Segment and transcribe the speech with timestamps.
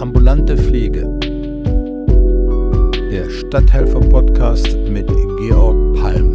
[0.00, 1.02] Ambulante Pflege.
[3.10, 6.32] Der Stadthelfer-Podcast mit Georg Palm.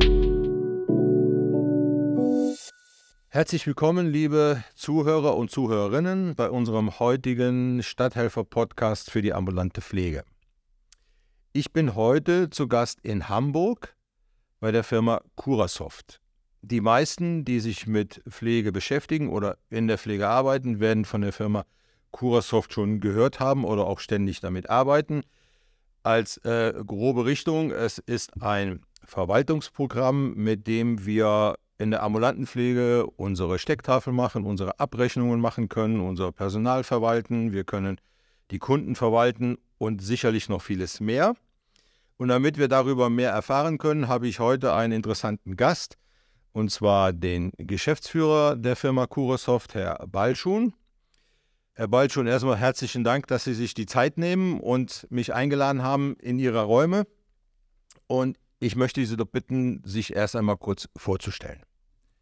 [3.29, 10.25] Herzlich willkommen, liebe Zuhörer und Zuhörerinnen, bei unserem heutigen Stadthelfer-Podcast für die ambulante Pflege.
[11.51, 13.95] Ich bin heute zu Gast in Hamburg
[14.59, 16.21] bei der Firma Curasoft.
[16.61, 21.33] Die meisten, die sich mit Pflege beschäftigen oder in der Pflege arbeiten, werden von der
[21.33, 21.75] Firma Curasoft
[22.69, 25.23] schon gehört haben oder auch ständig damit arbeiten.
[26.03, 33.05] Als äh, grobe Richtung, es ist ein Verwaltungsprogramm, mit dem wir in der ambulanten Pflege
[33.17, 37.99] unsere Stecktafel machen, unsere Abrechnungen machen können, unser Personal verwalten, wir können
[38.51, 41.35] die Kunden verwalten und sicherlich noch vieles mehr.
[42.17, 45.97] Und damit wir darüber mehr erfahren können, habe ich heute einen interessanten Gast,
[46.53, 50.73] und zwar den Geschäftsführer der Firma Curasoft, Herr Balschun.
[51.77, 56.15] Herr Balschun, erstmal herzlichen Dank, dass Sie sich die Zeit nehmen und mich eingeladen haben
[56.21, 57.05] in Ihre Räume.
[58.07, 61.61] Und ich möchte Sie doch bitten, sich erst einmal kurz vorzustellen.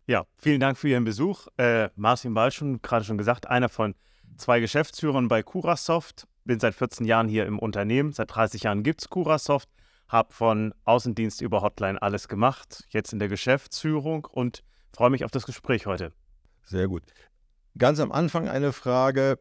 [0.07, 1.45] Ja, vielen Dank für Ihren Besuch.
[1.57, 3.93] Äh, Martin Balschun, gerade schon gesagt, einer von
[4.37, 6.27] zwei Geschäftsführern bei Curasoft.
[6.45, 8.11] Bin seit 14 Jahren hier im Unternehmen.
[8.11, 9.69] Seit 30 Jahren gibt es Curasoft.
[10.07, 12.85] Habe von Außendienst über Hotline alles gemacht.
[12.89, 16.11] Jetzt in der Geschäftsführung und freue mich auf das Gespräch heute.
[16.63, 17.03] Sehr gut.
[17.77, 19.39] Ganz am Anfang eine Frage.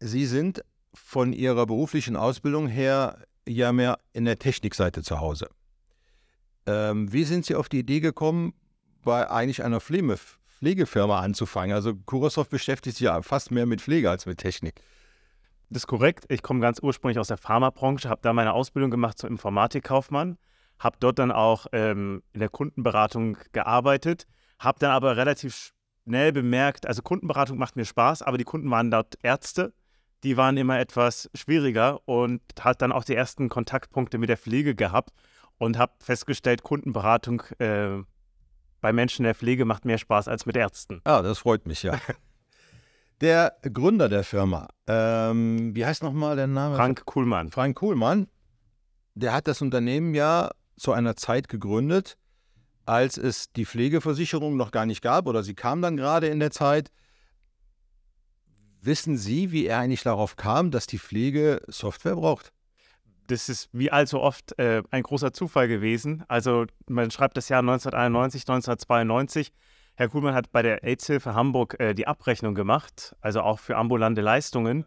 [0.00, 5.48] Sie sind von Ihrer beruflichen Ausbildung her ja mehr in der Technikseite zu Hause.
[6.66, 8.54] Ähm, wie sind Sie auf die Idee gekommen,
[9.02, 10.18] bei eigentlich einer Pflege
[10.58, 11.74] Pflegefirma anzufangen?
[11.74, 14.80] Also Kurosoft beschäftigt sich ja fast mehr mit Pflege als mit Technik.
[15.70, 16.24] Das ist korrekt.
[16.28, 20.36] Ich komme ganz ursprünglich aus der Pharmabranche, habe da meine Ausbildung gemacht zum Informatikkaufmann,
[20.78, 24.26] habe dort dann auch ähm, in der Kundenberatung gearbeitet,
[24.58, 25.72] habe dann aber relativ
[26.04, 29.72] schnell bemerkt, also Kundenberatung macht mir Spaß, aber die Kunden waren dort Ärzte,
[30.24, 34.74] die waren immer etwas schwieriger und hat dann auch die ersten Kontaktpunkte mit der Pflege
[34.74, 35.10] gehabt
[35.58, 38.02] und habe festgestellt, Kundenberatung äh,
[38.80, 41.00] bei Menschen in der Pflege macht mehr Spaß als mit Ärzten.
[41.04, 41.98] Ah, das freut mich ja.
[43.20, 46.74] Der Gründer der Firma, ähm, wie heißt nochmal der Name?
[46.74, 47.52] Frank Kuhlmann.
[47.52, 48.26] Frank Kuhlmann,
[49.14, 52.18] der hat das Unternehmen ja zu einer Zeit gegründet,
[52.86, 56.50] als es die Pflegeversicherung noch gar nicht gab oder sie kam dann gerade in der
[56.50, 56.90] Zeit.
[58.80, 62.52] Wissen Sie, wie er eigentlich darauf kam, dass die Pflege Software braucht?
[63.28, 66.24] Das ist wie allzu oft äh, ein großer Zufall gewesen.
[66.26, 69.52] Also man schreibt das Jahr 1991, 1992.
[69.94, 74.20] Herr Kuhlmann hat bei der AIDS-Hilfe Hamburg äh, die Abrechnung gemacht, also auch für ambulante
[74.20, 74.84] Leistungen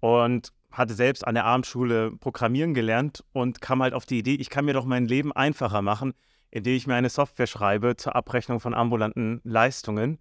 [0.00, 4.50] und hatte selbst an der Abendschule Programmieren gelernt und kam halt auf die Idee, ich
[4.50, 6.14] kann mir doch mein Leben einfacher machen,
[6.54, 10.18] indem ich mir eine Software schreibe zur Abrechnung von ambulanten Leistungen.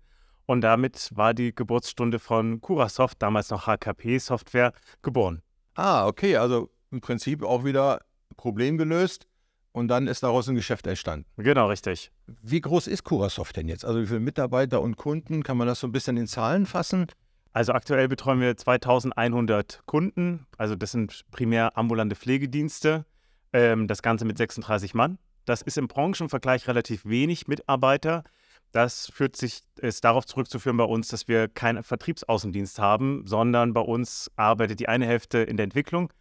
[0.48, 4.74] Und damit war die Geburtsstunde von Curasoft, damals noch HKP-Software,
[5.04, 5.44] geboren.
[5.76, 8.02] Ah, okay, also im Prinzip auch wieder
[8.36, 9.28] Problem gelöst
[9.74, 11.28] und dann ist daraus ein Geschäft entstanden.
[11.38, 12.12] Genau, richtig.
[12.42, 13.86] Wie groß ist Curasoft denn jetzt?
[13.86, 15.44] Also wie viele Mitarbeiter und Kunden?
[15.44, 17.08] Kann man das so ein bisschen in Zahlen fassen?
[17.52, 20.48] Also aktuell betreuen wir 2100 Kunden.
[20.58, 23.06] Also das sind primär ambulante Pflegedienste.
[23.54, 25.20] Ähm, das Ganze mit 36 Mann.
[25.46, 28.24] Das ist im Branchenvergleich relativ wenig Mitarbeiter.
[28.72, 33.82] Das führt sich, ist darauf zurückzuführen bei uns, dass wir keinen Vertriebsaußendienst haben, sondern bei
[33.82, 36.12] uns arbeitet die eine Hälfte in der Entwicklung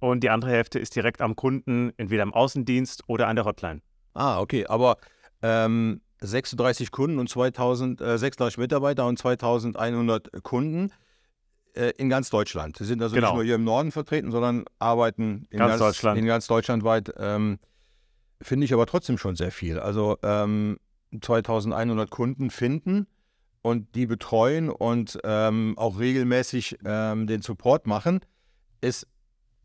[0.00, 3.80] und die andere Hälfte ist direkt am Kunden, entweder im Außendienst oder an der Hotline.
[4.12, 4.98] Ah, okay, aber
[5.40, 10.92] ähm, 36 Kunden und 2000, äh, 36 Mitarbeiter und 2100 Kunden
[11.74, 12.76] äh, in ganz Deutschland.
[12.76, 13.28] Sie sind also genau.
[13.28, 16.18] nicht nur hier im Norden vertreten, sondern arbeiten in ganz, ganz Deutschland.
[16.18, 17.12] In ganz Deutschland weit.
[17.16, 17.58] Ähm,
[18.40, 19.78] Finde ich aber trotzdem schon sehr viel.
[19.78, 20.78] Also ähm,
[21.20, 23.06] 2100 Kunden finden
[23.62, 28.20] und die betreuen und ähm, auch regelmäßig ähm, den Support machen,
[28.80, 29.06] ist,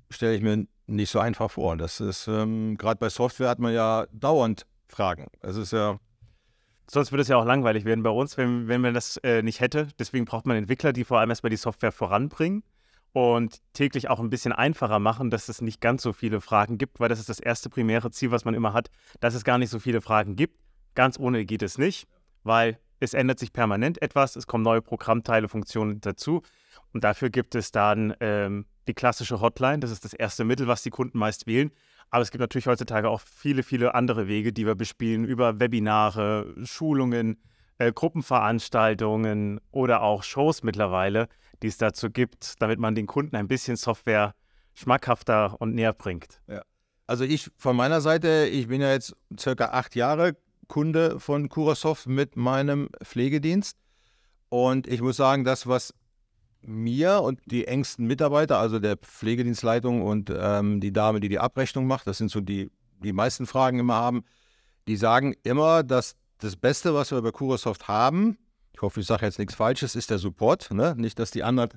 [0.09, 1.75] stelle ich mir nicht so einfach vor.
[1.77, 5.27] Das ist, ähm, gerade bei Software hat man ja dauernd Fragen.
[5.41, 5.99] Es ist ja.
[6.89, 9.59] Sonst würde es ja auch langweilig werden bei uns, wenn, wenn man das äh, nicht
[9.59, 9.89] hätte.
[9.99, 12.63] Deswegen braucht man Entwickler, die vor allem erstmal die Software voranbringen
[13.13, 16.99] und täglich auch ein bisschen einfacher machen, dass es nicht ganz so viele Fragen gibt,
[16.99, 18.89] weil das ist das erste primäre Ziel, was man immer hat,
[19.19, 20.59] dass es gar nicht so viele Fragen gibt.
[20.95, 22.07] Ganz ohne geht es nicht,
[22.43, 26.41] weil es ändert sich permanent etwas, es kommen neue Programmteile, Funktionen dazu
[26.93, 30.83] und dafür gibt es dann ähm, die klassische Hotline, das ist das erste Mittel, was
[30.83, 31.71] die Kunden meist wählen.
[32.11, 36.55] Aber es gibt natürlich heutzutage auch viele, viele andere Wege, die wir bespielen, über Webinare,
[36.63, 37.37] Schulungen,
[37.77, 41.29] äh, Gruppenveranstaltungen oder auch Shows mittlerweile,
[41.61, 44.33] die es dazu gibt, damit man den Kunden ein bisschen Software
[44.73, 46.41] schmackhafter und näher bringt.
[46.47, 46.61] Ja.
[47.07, 52.07] Also ich von meiner Seite, ich bin ja jetzt circa acht Jahre Kunde von Curasoft
[52.07, 53.77] mit meinem Pflegedienst.
[54.49, 55.93] Und ich muss sagen, das, was
[56.61, 61.87] mir und die engsten Mitarbeiter, also der Pflegedienstleitung und ähm, die Dame, die die Abrechnung
[61.87, 62.69] macht, das sind so die,
[63.03, 64.23] die meisten Fragen immer haben,
[64.87, 68.37] die sagen immer, dass das Beste, was wir bei Curasoft haben,
[68.79, 70.71] ich hoffe, ich sage jetzt nichts Falsches, ist der Support.
[70.71, 70.95] Ne?
[70.97, 71.69] Nicht, dass die anderen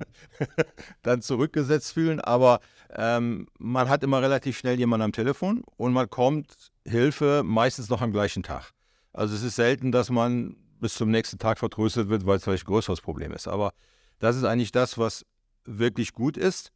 [1.02, 2.60] dann zurückgesetzt fühlen, aber
[2.90, 8.02] ähm, man hat immer relativ schnell jemanden am Telefon und man kommt Hilfe meistens noch
[8.02, 8.70] am gleichen Tag.
[9.12, 12.66] Also es ist selten, dass man bis zum nächsten Tag vertröstet wird, weil es vielleicht
[12.66, 13.48] ein größeres Problem ist.
[13.48, 13.72] Aber
[14.20, 15.26] das ist eigentlich das, was
[15.64, 16.70] wirklich gut ist.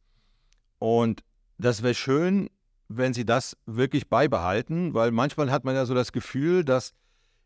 [0.77, 1.21] Und
[1.57, 2.49] das wäre schön,
[2.89, 6.91] wenn sie das wirklich beibehalten, weil manchmal hat man ja so das Gefühl, dass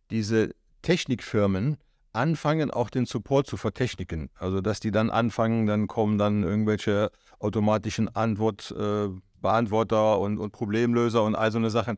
[0.10, 1.78] diese Technikfirmen
[2.14, 4.30] anfangen, auch den Support zu vertechniken.
[4.36, 11.24] Also, dass die dann anfangen, dann kommen dann irgendwelche automatischen Antwortbeantworter äh, und, und Problemlöser
[11.24, 11.98] und all so eine Sachen.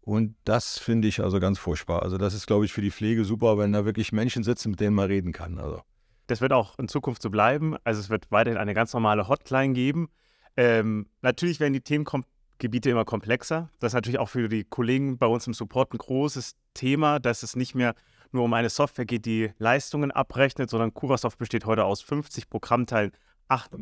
[0.00, 2.02] Und das finde ich also ganz furchtbar.
[2.02, 4.80] Also, das ist, glaube ich, für die Pflege super, wenn da wirklich Menschen sitzen, mit
[4.80, 5.58] denen man reden kann.
[5.58, 5.82] Also.
[6.28, 7.76] Das wird auch in Zukunft so bleiben.
[7.84, 10.08] Also, es wird weiterhin eine ganz normale Hotline geben.
[10.56, 13.70] Ähm, natürlich werden die Themengebiete immer komplexer.
[13.78, 17.42] Das ist natürlich auch für die Kollegen bei uns im Support ein großes Thema, dass
[17.42, 17.94] es nicht mehr
[18.36, 23.12] nur um eine Software geht, die Leistungen abrechnet, sondern Curasoft besteht heute aus 50 Programmteilen,
[23.48, 23.72] acht,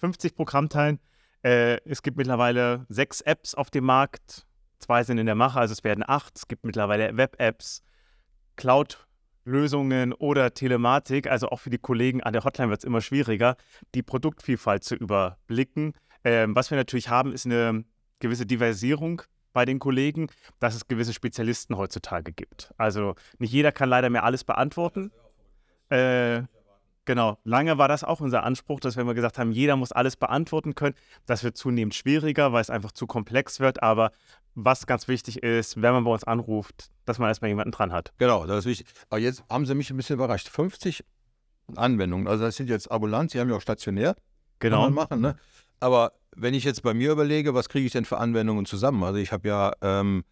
[0.00, 0.98] 50 äh, Programmteilen.
[1.42, 4.46] Äh, es gibt mittlerweile sechs Apps auf dem Markt,
[4.78, 6.36] zwei sind in der Mache, also es werden acht.
[6.36, 7.82] Es gibt mittlerweile Web-Apps,
[8.56, 11.28] Cloud-Lösungen oder Telematik.
[11.28, 13.56] Also auch für die Kollegen an der Hotline wird es immer schwieriger,
[13.94, 15.92] die Produktvielfalt zu überblicken.
[16.24, 17.84] Ähm, was wir natürlich haben, ist eine
[18.18, 19.22] gewisse Diversierung
[19.56, 20.26] bei den Kollegen,
[20.60, 22.74] dass es gewisse Spezialisten heutzutage gibt.
[22.76, 25.10] Also nicht jeder kann leider mehr alles beantworten.
[25.88, 26.42] Äh,
[27.06, 30.74] genau, lange war das auch unser Anspruch, dass wir gesagt haben, jeder muss alles beantworten
[30.74, 30.94] können.
[31.24, 33.82] Das wird zunehmend schwieriger, weil es einfach zu komplex wird.
[33.82, 34.12] Aber
[34.54, 38.12] was ganz wichtig ist, wenn man bei uns anruft, dass man erstmal jemanden dran hat.
[38.18, 38.86] Genau, das ist wichtig.
[39.08, 40.50] Aber jetzt haben Sie mich ein bisschen überrascht.
[40.50, 41.02] 50
[41.76, 44.16] Anwendungen, also das sind jetzt ambulant, Sie haben ja auch stationär.
[44.58, 44.90] Genau.
[44.90, 45.36] Machen, ne?
[45.80, 49.02] Aber wenn ich jetzt bei mir überlege, was kriege ich denn für Anwendungen zusammen?
[49.04, 50.24] Also ich habe ja ähm,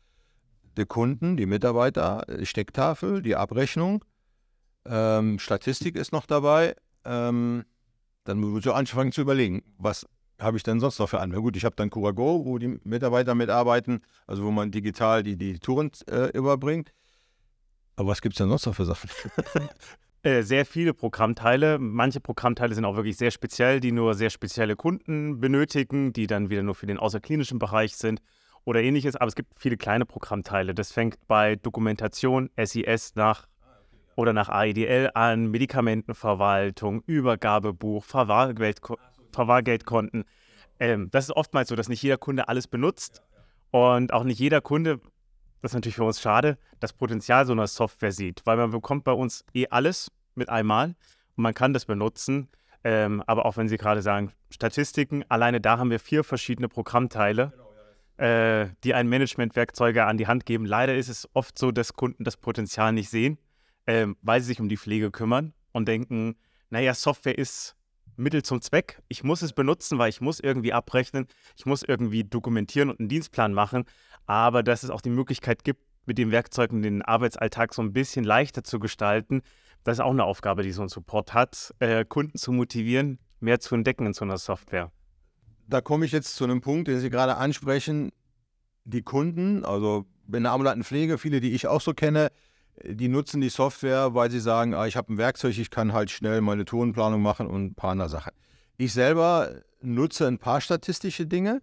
[0.76, 4.04] die Kunden, die Mitarbeiter, die Stecktafel, die Abrechnung,
[4.86, 6.76] ähm, Statistik ist noch dabei.
[7.04, 7.64] Ähm,
[8.24, 10.06] dann muss ich anfangen zu überlegen, was
[10.40, 11.44] habe ich denn sonst noch für Anwendungen?
[11.44, 15.58] Gut, ich habe dann Curago, wo die Mitarbeiter mitarbeiten, also wo man digital die, die
[15.58, 16.92] Touren äh, überbringt.
[17.96, 19.08] Aber was gibt es denn sonst noch für Sachen?
[20.24, 21.78] Äh, sehr viele Programmteile.
[21.78, 26.48] Manche Programmteile sind auch wirklich sehr speziell, die nur sehr spezielle Kunden benötigen, die dann
[26.48, 28.22] wieder nur für den außerklinischen Bereich sind
[28.64, 29.16] oder ähnliches.
[29.16, 30.74] Aber es gibt viele kleine Programmteile.
[30.74, 33.48] Das fängt bei Dokumentation, SIS nach
[34.16, 38.80] oder nach AEDL an, Medikamentenverwaltung, Übergabebuch, Verwahrgeld,
[39.28, 40.24] Verwahrgeldkonten.
[40.80, 43.22] Ähm, das ist oftmals so, dass nicht jeder Kunde alles benutzt
[43.72, 45.00] und auch nicht jeder Kunde
[45.64, 49.02] das ist natürlich für uns schade, das Potenzial so einer Software sieht, weil man bekommt
[49.04, 50.88] bei uns eh alles mit einmal
[51.36, 52.48] und man kann das benutzen.
[52.84, 57.54] Ähm, aber auch wenn Sie gerade sagen, Statistiken, alleine da haben wir vier verschiedene Programmteile,
[58.18, 60.66] äh, die einen Managementwerkzeuge an die Hand geben.
[60.66, 63.38] Leider ist es oft so, dass Kunden das Potenzial nicht sehen,
[63.86, 66.36] ähm, weil sie sich um die Pflege kümmern und denken,
[66.68, 67.74] naja, Software ist
[68.16, 69.00] Mittel zum Zweck.
[69.08, 71.26] Ich muss es benutzen, weil ich muss irgendwie abrechnen,
[71.56, 73.84] ich muss irgendwie dokumentieren und einen Dienstplan machen
[74.26, 78.24] aber dass es auch die Möglichkeit gibt, mit den Werkzeugen den Arbeitsalltag so ein bisschen
[78.24, 79.42] leichter zu gestalten.
[79.84, 83.60] Das ist auch eine Aufgabe, die so ein Support hat, äh, Kunden zu motivieren, mehr
[83.60, 84.90] zu entdecken in so einer Software.
[85.66, 88.12] Da komme ich jetzt zu einem Punkt, den Sie gerade ansprechen.
[88.84, 92.30] Die Kunden, also in der ambulanten Pflege, viele, die ich auch so kenne,
[92.82, 96.10] die nutzen die Software, weil sie sagen, ah, ich habe ein Werkzeug, ich kann halt
[96.10, 98.32] schnell meine Tourenplanung machen und ein paar andere Sachen.
[98.76, 101.60] Ich selber nutze ein paar statistische Dinge,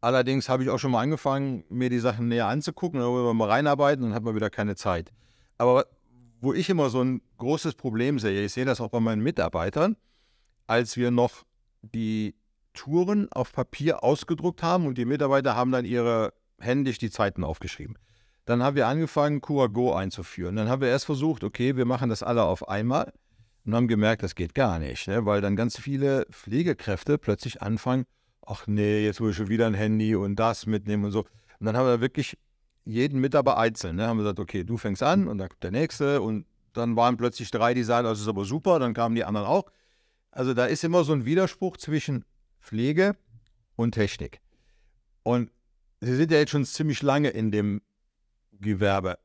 [0.00, 3.34] Allerdings habe ich auch schon mal angefangen, mir die Sachen näher anzugucken, dann wollen wir
[3.34, 5.12] mal reinarbeiten und hat man wieder keine Zeit.
[5.58, 5.86] Aber
[6.40, 9.96] wo ich immer so ein großes Problem sehe, ich sehe das auch bei meinen Mitarbeitern,
[10.66, 11.44] als wir noch
[11.82, 12.34] die
[12.72, 17.98] Touren auf Papier ausgedruckt haben und die Mitarbeiter haben dann ihre händisch die Zeiten aufgeschrieben.
[18.44, 20.56] Dann haben wir angefangen, QA einzuführen.
[20.56, 23.12] Dann haben wir erst versucht, okay, wir machen das alle auf einmal
[23.64, 25.26] und haben gemerkt, das geht gar nicht, ne?
[25.26, 28.06] weil dann ganz viele Pflegekräfte plötzlich anfangen,
[28.46, 31.20] ach nee, jetzt muss ich schon wieder ein Handy und das mitnehmen und so.
[31.58, 32.38] Und dann haben wir wirklich
[32.84, 33.96] jeden Mitarbeiter einzeln.
[33.96, 34.06] Ne?
[34.06, 37.16] Haben wir gesagt, okay, du fängst an und dann kommt der nächste und dann waren
[37.16, 39.70] plötzlich drei, die sagen, das ist aber super, dann kamen die anderen auch.
[40.30, 42.24] Also da ist immer so ein Widerspruch zwischen
[42.60, 43.16] Pflege
[43.76, 44.40] und Technik.
[45.22, 45.50] Und
[46.02, 47.82] Sie sind ja jetzt schon ziemlich lange in dem
[48.60, 49.18] Gewerbe.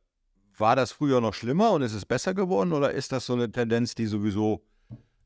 [0.58, 3.52] War das früher noch schlimmer und ist es besser geworden oder ist das so eine
[3.52, 4.64] Tendenz, die sowieso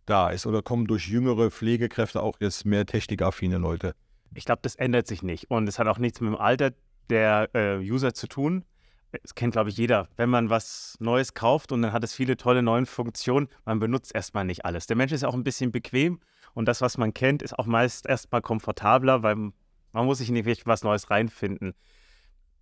[0.06, 0.46] da ist?
[0.46, 3.96] Oder kommen durch jüngere Pflegekräfte auch jetzt mehr technikaffine Leute?
[4.34, 5.50] Ich glaube, das ändert sich nicht.
[5.50, 6.72] Und es hat auch nichts mit dem Alter
[7.10, 8.66] der äh, User zu tun.
[9.12, 10.08] das kennt, glaube ich, jeder.
[10.18, 14.14] Wenn man was Neues kauft und dann hat es viele tolle neue Funktionen, man benutzt
[14.14, 14.88] erstmal nicht alles.
[14.88, 16.20] Der Mensch ist auch ein bisschen bequem
[16.54, 20.68] und das, was man kennt, ist auch meist erstmal komfortabler, weil man muss sich nicht
[20.68, 21.74] was Neues reinfinden.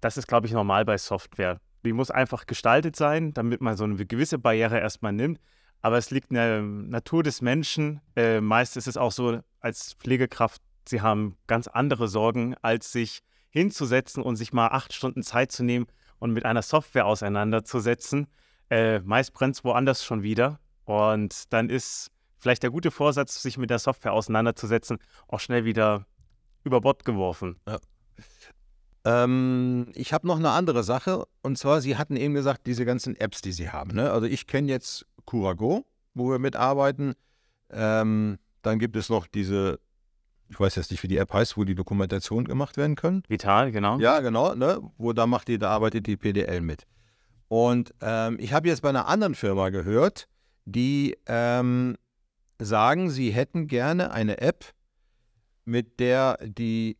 [0.01, 1.59] Das ist, glaube ich, normal bei Software.
[1.85, 5.39] Die muss einfach gestaltet sein, damit man so eine gewisse Barriere erstmal nimmt.
[5.81, 8.01] Aber es liegt in der Natur des Menschen.
[8.15, 13.21] Äh, meist ist es auch so, als Pflegekraft, sie haben ganz andere Sorgen, als sich
[13.49, 15.87] hinzusetzen und sich mal acht Stunden Zeit zu nehmen
[16.19, 18.27] und mit einer Software auseinanderzusetzen.
[18.69, 20.59] Äh, meist brennt es woanders schon wieder.
[20.85, 26.05] Und dann ist vielleicht der gute Vorsatz, sich mit der Software auseinanderzusetzen, auch schnell wieder
[26.63, 27.59] über Bord geworfen.
[27.67, 27.77] Ja.
[29.07, 31.25] Ähm, ich habe noch eine andere Sache.
[31.41, 33.95] Und zwar, Sie hatten eben gesagt, diese ganzen Apps, die Sie haben.
[33.95, 34.11] Ne?
[34.11, 37.13] Also ich kenne jetzt Curago, wo wir mitarbeiten.
[37.69, 39.79] Ähm, dann gibt es noch diese
[40.49, 43.23] ich weiß jetzt nicht, wie die App heißt, wo die Dokumentation gemacht werden können.
[43.27, 43.99] Vital, genau.
[43.99, 44.79] Ja, genau, ne?
[44.97, 46.83] wo da macht die, da arbeitet die PDL mit.
[47.47, 50.27] Und ähm, ich habe jetzt bei einer anderen Firma gehört,
[50.65, 51.97] die ähm,
[52.59, 54.65] sagen, sie hätten gerne eine App,
[55.65, 56.97] mit der die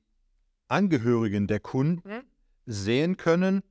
[0.68, 2.24] Angehörigen der Kunden mhm.
[2.66, 3.64] sehen können,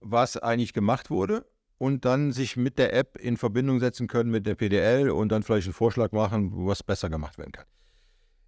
[0.00, 1.46] was eigentlich gemacht wurde
[1.78, 5.42] und dann sich mit der App in Verbindung setzen können mit der PDL und dann
[5.42, 7.66] vielleicht einen Vorschlag machen, was besser gemacht werden kann.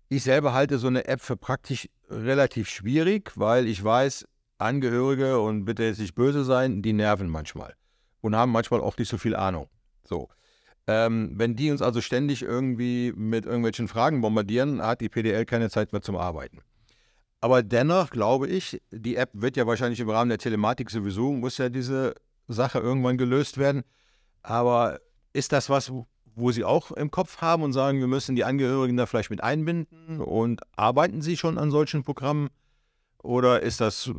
[0.08, 4.26] Ich selber halte so eine App für praktisch relativ schwierig, weil ich weiß,
[4.58, 7.74] Angehörige und bitte jetzt nicht böse sein, die nerven manchmal
[8.20, 9.68] und haben manchmal auch nicht so viel Ahnung.
[10.04, 10.28] So.
[10.86, 15.70] Ähm, wenn die uns also ständig irgendwie mit irgendwelchen Fragen bombardieren, hat die PDL keine
[15.70, 16.60] Zeit mehr zum Arbeiten.
[17.44, 21.58] Aber dennoch glaube ich, die App wird ja wahrscheinlich im Rahmen der Telematik sowieso, muss
[21.58, 22.14] ja diese
[22.48, 23.82] Sache irgendwann gelöst werden.
[24.42, 24.98] Aber
[25.34, 25.92] ist das was,
[26.24, 29.44] wo Sie auch im Kopf haben und sagen, wir müssen die Angehörigen da vielleicht mit
[29.44, 30.22] einbinden?
[30.22, 32.48] Und arbeiten Sie schon an solchen Programmen
[33.22, 34.10] oder ist das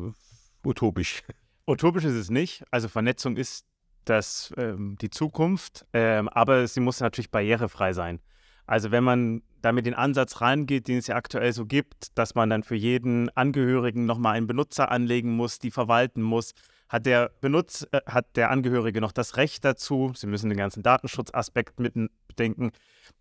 [0.63, 1.23] utopisch?
[1.65, 2.63] Utopisch ist es nicht.
[2.69, 3.65] Also Vernetzung ist
[4.03, 8.19] das, ähm, die Zukunft, ähm, aber sie muss natürlich barrierefrei sein.
[8.67, 12.35] Also wenn man da mit den Ansatz reingeht, den es ja aktuell so gibt, dass
[12.35, 16.53] man dann für jeden Angehörigen nochmal einen Benutzer anlegen muss, die verwalten muss,
[16.87, 20.83] hat der Benutz, äh, hat der Angehörige noch das Recht dazu, Sie müssen den ganzen
[20.83, 21.95] Datenschutzaspekt mit
[22.27, 22.73] bedenken,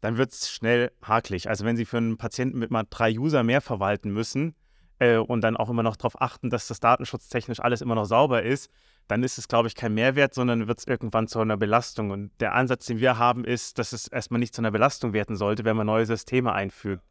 [0.03, 1.49] dann wird es schnell hakelig.
[1.49, 4.55] Also wenn Sie für einen Patienten mit mal drei User mehr verwalten müssen
[4.99, 8.43] äh, und dann auch immer noch darauf achten, dass das datenschutztechnisch alles immer noch sauber
[8.43, 8.71] ist,
[9.09, 12.11] dann ist es, glaube ich, kein Mehrwert, sondern wird es irgendwann zu einer Belastung.
[12.11, 15.37] Und der Ansatz, den wir haben, ist, dass es erstmal nicht zu einer Belastung werden
[15.37, 17.03] sollte, wenn man neue Systeme einfügt.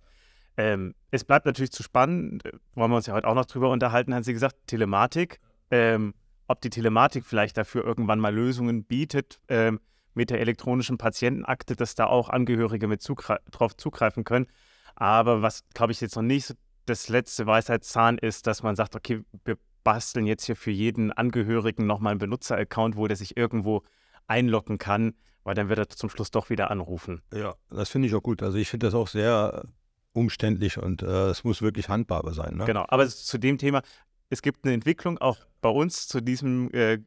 [0.58, 3.70] Ähm, es bleibt natürlich zu spannend, äh, wollen wir uns ja heute auch noch drüber
[3.70, 5.40] unterhalten, haben Sie gesagt, Telematik.
[5.72, 6.14] Ähm,
[6.48, 9.80] ob die Telematik vielleicht dafür irgendwann mal Lösungen bietet ähm,
[10.14, 14.48] mit der elektronischen Patientenakte, dass da auch Angehörige mit zugre drauf zugreifen können.
[14.96, 19.24] Aber was, glaube ich, jetzt noch nicht das letzte Weisheitszahn ist, dass man sagt, okay,
[19.46, 23.84] wir basteln jetzt hier für jeden Angehörigen nochmal einen Benutzer-Account, wo der sich irgendwo
[24.28, 25.14] einloggen kann,
[25.44, 27.22] weil dann wird er zum Schluss doch wieder anrufen.
[27.34, 28.42] Ja, das finde ich auch gut.
[28.42, 29.66] Also ich finde das auch sehr
[30.14, 32.56] umständlich und äh, es muss wirklich handbar sein.
[32.56, 32.66] Ne?
[32.66, 33.82] Genau, aber zu dem Thema,
[34.30, 37.00] es gibt eine Entwicklung auch bei uns zu diesem äh,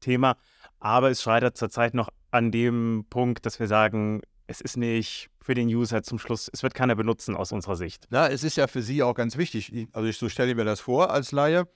[0.00, 0.36] Thema,
[0.80, 5.54] aber es scheitert zurzeit noch an dem Punkt, dass wir sagen, es ist nicht für
[5.54, 8.06] den User zum Schluss, es wird keiner benutzen aus unserer Sicht.
[8.10, 10.64] Na, es ist ja für Sie auch ganz wichtig, also ich, so stelle ich mir
[10.64, 11.68] das vor als Laie,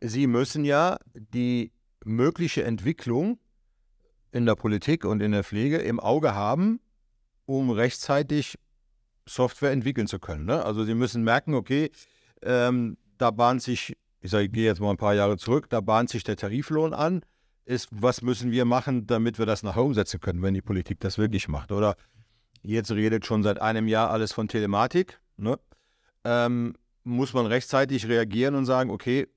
[0.00, 1.72] Sie müssen ja die
[2.04, 3.38] mögliche Entwicklung
[4.30, 6.80] in der Politik und in der Pflege im Auge haben,
[7.46, 8.58] um rechtzeitig
[9.26, 10.44] Software entwickeln zu können.
[10.44, 10.64] Ne?
[10.64, 11.90] Also Sie müssen merken, okay,
[12.42, 15.80] ähm, da bahnt sich ich sage, ich gehe jetzt mal ein paar Jahre zurück, da
[15.80, 17.22] bahnt sich der Tariflohn an,
[17.64, 21.18] ist, was müssen wir machen, damit wir das nachher umsetzen können, wenn die Politik das
[21.18, 21.70] wirklich macht.
[21.70, 21.96] Oder
[22.62, 25.20] jetzt redet schon seit einem Jahr alles von Telematik.
[25.36, 25.58] Ne?
[26.24, 26.74] Ähm,
[27.04, 29.28] muss man rechtzeitig reagieren und sagen, okay,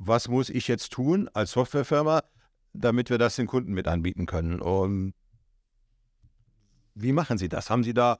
[0.00, 2.22] was muss ich jetzt tun als Softwarefirma,
[2.72, 4.60] damit wir das den Kunden mit anbieten können?
[4.60, 5.12] Und
[6.94, 7.68] wie machen Sie das?
[7.68, 8.18] Haben Sie da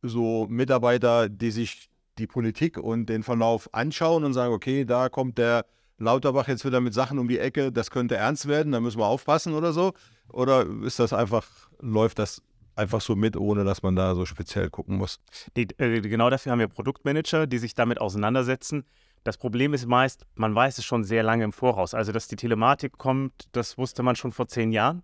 [0.00, 5.36] so Mitarbeiter, die sich die Politik und den Verlauf anschauen und sagen, okay, da kommt
[5.36, 5.66] der
[5.98, 9.06] Lauterbach jetzt wieder mit Sachen um die Ecke, das könnte ernst werden, da müssen wir
[9.06, 9.92] aufpassen oder so?
[10.32, 11.46] Oder ist das einfach,
[11.80, 12.42] läuft das
[12.76, 15.20] einfach so mit, ohne dass man da so speziell gucken muss?
[15.54, 18.84] Äh, genau dafür haben wir Produktmanager, die sich damit auseinandersetzen.
[19.24, 21.94] Das Problem ist meist, man weiß es schon sehr lange im Voraus.
[21.94, 25.02] Also, dass die Telematik kommt, das wusste man schon vor zehn Jahren.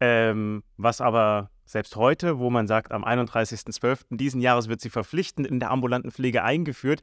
[0.00, 4.16] Ähm, was aber selbst heute, wo man sagt, am 31.12.
[4.16, 7.02] diesen Jahres wird sie verpflichtend in der ambulanten Pflege eingeführt,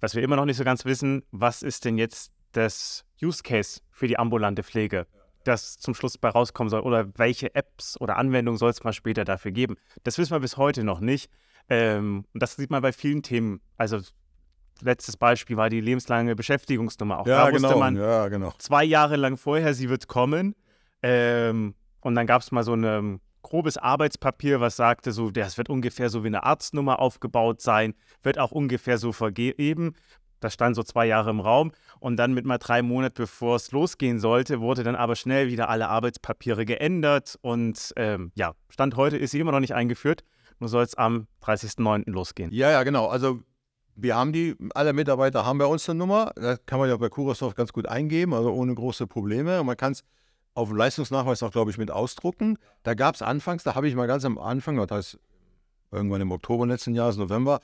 [0.00, 3.80] was wir immer noch nicht so ganz wissen, was ist denn jetzt das Use Case
[3.90, 5.06] für die ambulante Pflege,
[5.44, 9.24] das zum Schluss bei rauskommen soll oder welche Apps oder Anwendungen soll es mal später
[9.24, 9.76] dafür geben.
[10.02, 11.30] Das wissen wir bis heute noch nicht.
[11.68, 13.60] Ähm, und das sieht man bei vielen Themen.
[13.76, 14.00] Also
[14.84, 17.20] letztes Beispiel war die lebenslange Beschäftigungsnummer.
[17.20, 17.78] Auch Ja, da wusste genau.
[17.78, 18.52] man ja, genau.
[18.58, 20.54] zwei Jahre lang vorher, sie wird kommen.
[21.02, 25.58] Ähm, und dann gab es mal so ein ähm, grobes Arbeitspapier, was sagte, so, das
[25.58, 29.94] wird ungefähr so wie eine Arztnummer aufgebaut sein, wird auch ungefähr so vergeben.
[30.40, 33.72] Das stand so zwei Jahre im Raum und dann mit mal drei Monate, bevor es
[33.72, 39.16] losgehen sollte, wurde dann aber schnell wieder alle Arbeitspapiere geändert und ähm, ja, Stand heute
[39.16, 40.22] ist sie immer noch nicht eingeführt,
[40.58, 42.10] nur soll es am 30.09.
[42.10, 42.50] losgehen.
[42.52, 43.06] Ja, ja, genau.
[43.06, 43.40] Also
[43.96, 46.32] wir haben die, alle Mitarbeiter haben bei uns eine Nummer.
[46.36, 49.60] Das kann man ja bei Kurosoft ganz gut eingeben, also ohne große Probleme.
[49.60, 50.02] Und man kann es
[50.54, 52.58] auf dem Leistungsnachweis auch, glaube ich, mit ausdrucken.
[52.82, 55.18] Da gab es anfangs, da habe ich mal ganz am Anfang, das heißt
[55.90, 57.60] irgendwann im Oktober letzten Jahres, November,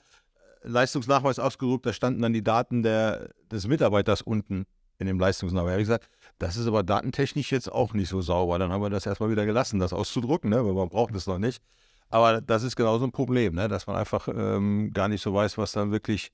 [0.65, 4.67] äh, Leistungsnachweis ausgedruckt, da standen dann die Daten der, des Mitarbeiters unten
[4.99, 5.79] in dem Leistungsnachweis.
[5.79, 6.09] Ich gesagt,
[6.39, 8.59] das ist aber datentechnisch jetzt auch nicht so sauber.
[8.59, 10.65] Dann haben wir das erstmal wieder gelassen, das auszudrucken, ne?
[10.65, 11.63] weil man braucht es noch nicht.
[12.11, 13.69] Aber das ist genauso ein Problem, ne?
[13.69, 16.33] dass man einfach ähm, gar nicht so weiß, was dann wirklich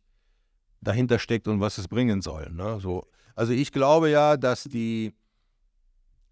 [0.80, 2.50] dahinter steckt und was es bringen soll.
[2.50, 2.80] Ne?
[2.80, 3.06] So.
[3.34, 5.14] Also ich glaube ja, dass die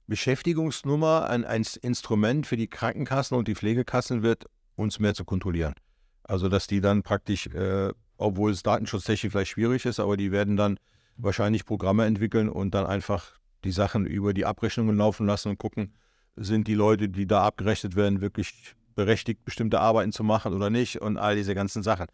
[0.07, 4.47] Beschäftigungsnummer ein, ein Instrument für die Krankenkassen und die Pflegekassen wird,
[4.77, 5.75] uns mehr zu kontrollieren.
[6.23, 10.57] Also dass die dann praktisch, äh, obwohl es datenschutztechnisch vielleicht schwierig ist, aber die werden
[10.57, 10.79] dann
[11.17, 13.33] wahrscheinlich Programme entwickeln und dann einfach
[13.65, 15.95] die Sachen über die Abrechnungen laufen lassen und gucken,
[16.37, 21.01] sind die Leute, die da abgerechnet werden, wirklich berechtigt, bestimmte Arbeiten zu machen oder nicht
[21.01, 22.07] und all diese ganzen Sachen.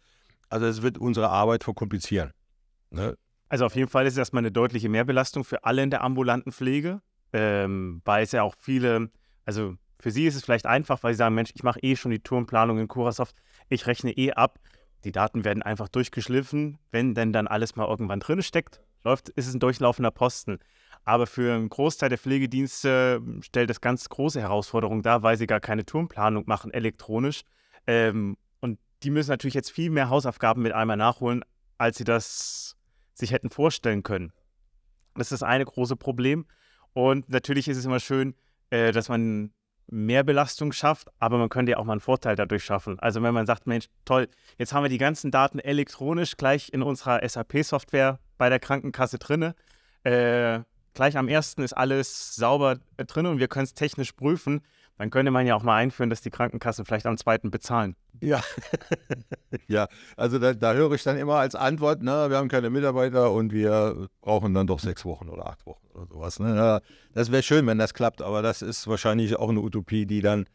[0.49, 2.31] Also es wird unsere Arbeit verkomplizieren.
[2.89, 3.17] Ne?
[3.49, 6.51] Also auf jeden Fall ist es erstmal eine deutliche Mehrbelastung für alle in der ambulanten
[6.51, 7.01] Pflege,
[7.33, 9.09] ähm, weil es ja auch viele,
[9.45, 12.11] also für sie ist es vielleicht einfach, weil sie sagen, Mensch, ich mache eh schon
[12.11, 13.35] die Tourenplanung in Curasoft,
[13.69, 14.59] ich rechne eh ab,
[15.03, 19.47] die Daten werden einfach durchgeschliffen, wenn denn dann alles mal irgendwann drin steckt, läuft, ist
[19.47, 20.59] es ein durchlaufender Posten.
[21.03, 25.59] Aber für einen Großteil der Pflegedienste stellt das ganz große Herausforderungen dar, weil sie gar
[25.59, 27.41] keine Tourenplanung machen elektronisch.
[27.87, 31.43] Ähm, und die müssen natürlich jetzt viel mehr Hausaufgaben mit einmal nachholen,
[31.77, 32.75] als sie das
[33.13, 34.31] sich hätten vorstellen können.
[35.15, 36.45] Das ist das eine große Problem.
[36.93, 38.35] Und natürlich ist es immer schön,
[38.69, 39.53] äh, dass man
[39.87, 42.97] mehr Belastung schafft, aber man könnte ja auch mal einen Vorteil dadurch schaffen.
[42.99, 46.81] Also wenn man sagt, Mensch, toll, jetzt haben wir die ganzen Daten elektronisch gleich in
[46.81, 49.53] unserer SAP-Software bei der Krankenkasse drin.
[50.03, 50.61] Äh,
[50.93, 54.61] gleich am ersten ist alles sauber äh, drin und wir können es technisch prüfen.
[54.97, 57.95] Dann könnte man ja auch mal einführen, dass die Krankenkasse vielleicht am zweiten bezahlen.
[58.19, 58.43] Ja,
[59.67, 63.31] ja, also da, da, höre ich dann immer als Antwort, ne, wir haben keine Mitarbeiter
[63.31, 66.39] und wir brauchen dann doch sechs Wochen oder acht Wochen oder sowas.
[66.39, 66.81] Ne?
[67.13, 70.45] Das wäre schön, wenn das klappt, aber das ist wahrscheinlich auch eine Utopie, die dann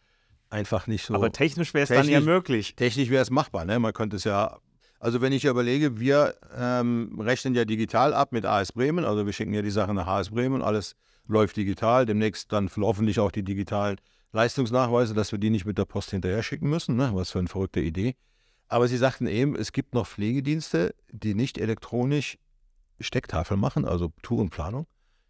[0.49, 1.15] einfach nicht so.
[1.15, 2.77] Aber technisch wäre es dann ja möglich.
[2.77, 3.79] Technisch wäre es machbar, ne?
[3.79, 4.59] Man könnte es ja.
[4.99, 9.33] Also wenn ich überlege, wir ähm, rechnen ja digital ab mit AS Bremen, also wir
[9.33, 13.43] schicken ja die Sachen nach AS Bremen, alles läuft digital, demnächst dann hoffentlich auch die
[13.43, 13.99] digitalen
[14.33, 16.97] Leistungsnachweise, dass wir die nicht mit der Post hinterher schicken müssen.
[16.97, 17.11] Ne?
[17.15, 18.17] Was für eine verrückte Idee.
[18.69, 22.39] Aber Sie sagten eben, es gibt noch Pflegedienste, die nicht elektronisch
[23.01, 24.87] Stecktafel machen, also Tourenplanung,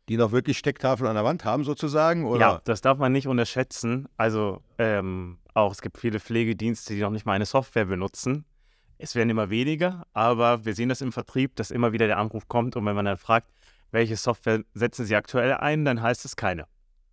[0.09, 2.24] die noch wirklich Stecktafel an der Wand haben sozusagen?
[2.24, 2.40] Oder?
[2.40, 4.09] Ja, das darf man nicht unterschätzen.
[4.16, 8.44] Also ähm, auch es gibt viele Pflegedienste, die noch nicht mal eine Software benutzen.
[8.98, 12.48] Es werden immer weniger, aber wir sehen das im Vertrieb, dass immer wieder der Anruf
[12.48, 13.48] kommt und wenn man dann fragt,
[13.90, 16.66] welche Software setzen Sie aktuell ein, dann heißt es keine.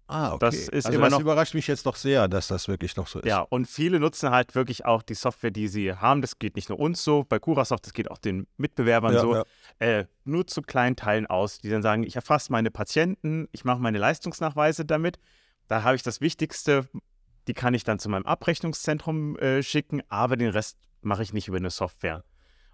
[0.07, 0.37] Ah, okay.
[0.41, 3.07] Das ist also immer das noch- überrascht mich jetzt doch sehr, dass das wirklich noch
[3.07, 3.25] so ist.
[3.25, 6.21] Ja, und viele nutzen halt wirklich auch die Software, die sie haben.
[6.21, 9.35] Das geht nicht nur uns so, bei Curasoft, das geht auch den Mitbewerbern Ja, so.
[9.35, 9.43] ja.
[9.79, 13.79] Äh, nur zu kleinen Teilen aus, die dann sagen, ich erfasse meine Patienten, ich mache
[13.79, 15.19] meine Leistungsnachweise damit.
[15.67, 16.85] Da habe ich das Wichtigste,
[17.47, 21.47] die kann ich dann zu meinem Abrechnungszentrum äh, schicken, aber den Rest mache ich nicht
[21.47, 22.23] über eine Software.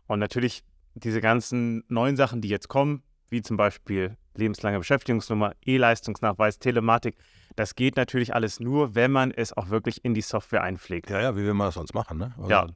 [0.07, 0.63] Und natürlich
[0.95, 7.17] diese ganzen neuen Sachen, die jetzt kommen, wie zum Beispiel lebenslange Beschäftigungsnummer, E-Leistungsnachweis, Telematik,
[7.55, 11.09] das geht natürlich alles nur, wenn man es auch wirklich in die Software einpflegt.
[11.09, 12.17] Ja, ja, wie will man das sonst machen?
[12.17, 12.33] Ne?
[12.37, 12.67] Also, Ja.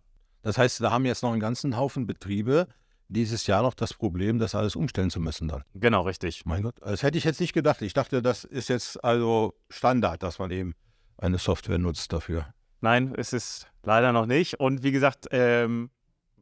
[0.41, 2.67] Das heißt, da haben jetzt noch einen ganzen Haufen Betriebe
[3.07, 5.63] dieses Jahr noch das Problem, das alles umstellen zu müssen dann.
[5.73, 6.45] Genau, richtig.
[6.45, 7.81] Mein Gott, das hätte ich jetzt nicht gedacht.
[7.81, 10.73] Ich dachte, das ist jetzt also Standard, dass man eben
[11.17, 12.53] eine Software nutzt dafür.
[12.81, 14.59] Nein, es ist leider noch nicht.
[14.59, 15.89] Und wie gesagt, ähm,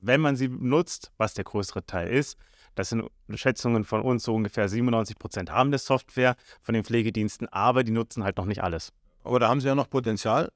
[0.01, 2.37] wenn man sie nutzt, was der größere Teil ist,
[2.75, 7.47] das sind Schätzungen von uns, so ungefähr 97 Prozent haben das Software von den Pflegediensten,
[7.49, 8.93] aber die nutzen halt noch nicht alles.
[9.23, 10.51] Aber da haben sie ja noch Potenzial,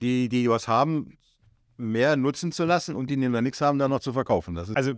[0.00, 1.18] die, die was haben,
[1.76, 4.56] mehr nutzen zu lassen und die, die noch nichts haben, dann noch zu verkaufen.
[4.56, 4.94] Also,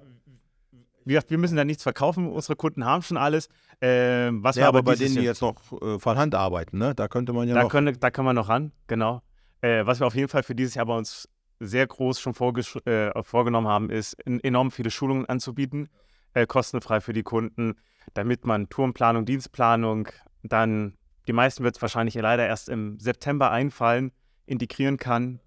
[1.04, 2.30] wie gesagt, wir müssen da nichts verkaufen.
[2.30, 3.48] Unsere Kunden haben schon alles.
[3.80, 6.94] Ähm, was ja, wir aber bei denen, die jetzt noch äh, von Hand arbeiten, ne?
[6.94, 7.70] da könnte man ja da, noch.
[7.70, 9.22] können, da kann man noch ran, genau.
[9.64, 11.26] Äh, was wir auf jeden Fall für dieses Jahr bei uns
[11.58, 12.34] sehr groß schon
[12.84, 15.88] äh, vorgenommen haben, ist, en- enorm viele Schulungen anzubieten,
[16.34, 17.76] äh, kostenfrei für die Kunden,
[18.12, 20.08] damit man Tourenplanung, Dienstplanung,
[20.42, 24.12] dann, die meisten wird es wahrscheinlich leider erst im September einfallen,
[24.44, 25.40] integrieren kann.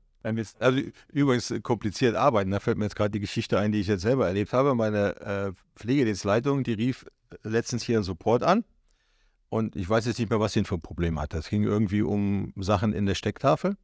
[0.60, 0.82] Also
[1.14, 2.50] übrigens kompliziert arbeiten.
[2.50, 4.74] Da fällt mir jetzt gerade die Geschichte ein, die ich jetzt selber erlebt habe.
[4.74, 7.06] Meine äh, Pflegedienstleitung, die rief
[7.44, 8.66] letztens hier einen Support an.
[9.50, 11.38] Und ich weiß jetzt nicht mehr, was sie für ein Problem hatte.
[11.38, 13.78] Es ging irgendwie um Sachen in der Stecktafel.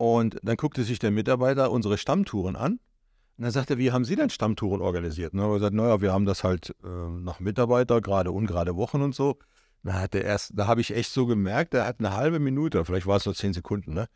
[0.00, 2.80] Und dann guckte sich der Mitarbeiter unsere Stammtouren an.
[3.36, 5.34] Und dann sagte er, wie haben Sie denn Stammtouren organisiert?
[5.34, 8.76] Und dann haben wir gesagt, naja, wir haben das halt äh, nach Mitarbeiter, gerade ungerade
[8.76, 9.36] Wochen und so.
[9.82, 12.82] Da hat er erst, da habe ich echt so gemerkt, er hat eine halbe Minute,
[12.86, 14.06] vielleicht war es nur zehn Sekunden, ne?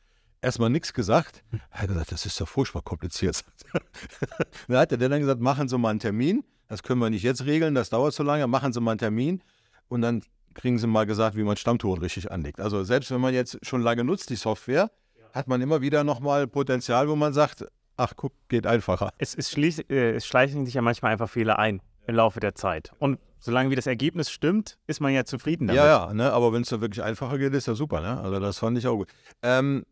[0.41, 1.45] Erstmal nichts gesagt.
[1.71, 3.45] Er hat gesagt, das ist doch furchtbar kompliziert.
[4.69, 6.45] dann hat er dann gesagt, machen Sie mal einen Termin.
[6.69, 8.47] Das können wir nicht jetzt regeln, das dauert so lange.
[8.47, 9.43] Machen Sie mal einen Termin.
[9.89, 10.23] Und dann
[10.55, 12.59] kriegen Sie mal gesagt, wie man Stammtouren richtig anlegt.
[12.59, 14.91] Also selbst wenn man jetzt schon lange nutzt, die Software,
[15.35, 17.67] hat man immer wieder nochmal Potenzial, wo man sagt,
[17.97, 19.11] ach guck, geht einfacher.
[19.19, 22.93] Es, es, äh, es schleichen sich ja manchmal einfach Fehler ein im Laufe der Zeit.
[22.99, 25.83] Und solange wie das Ergebnis stimmt, ist man ja zufrieden damit.
[25.83, 26.33] Ja, ja, ne?
[26.33, 28.01] aber wenn es da wirklich einfacher geht, ist ja super.
[28.01, 28.21] Ne?
[28.21, 29.09] Also das fand ich auch gut.
[29.43, 29.85] Ähm,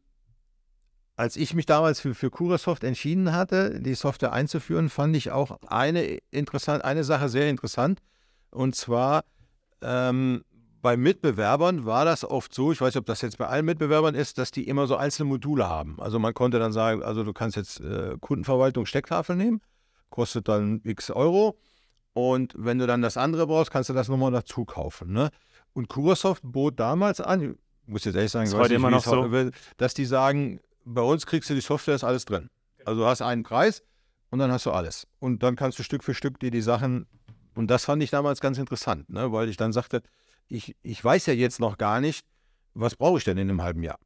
[1.16, 5.59] als ich mich damals für, für Curasoft entschieden hatte, die Software einzuführen, fand ich auch
[5.66, 8.00] eine, interessant, eine Sache sehr interessant.
[8.50, 9.24] Und zwar
[9.81, 10.44] ähm,
[10.82, 14.16] bei Mitbewerbern war das oft so, ich weiß nicht, ob das jetzt bei allen Mitbewerbern
[14.16, 16.00] ist, dass die immer so einzelne Module haben.
[16.00, 19.60] Also man konnte dann sagen, also du kannst jetzt äh, Kundenverwaltung Stecktafel nehmen,
[20.10, 21.56] kostet dann x Euro.
[22.14, 25.12] Und wenn du dann das andere brauchst, kannst du das nochmal dazu kaufen.
[25.12, 25.30] Ne?
[25.72, 29.50] Und Curasoft bot damals an, ich muss jetzt ehrlich sagen, das heute immer noch so.
[29.76, 32.50] dass die sagen, bei uns kriegst du die Software, ist alles drin.
[32.84, 33.84] Also du hast einen Preis
[34.30, 35.06] und dann hast du alles.
[35.20, 37.06] Und dann kannst du Stück für Stück dir die Sachen,
[37.54, 39.30] und das fand ich damals ganz interessant, ne?
[39.30, 40.02] weil ich dann sagte,
[40.52, 42.26] ich, ich weiß ja jetzt noch gar nicht,
[42.74, 43.98] was brauche ich denn in einem halben Jahr.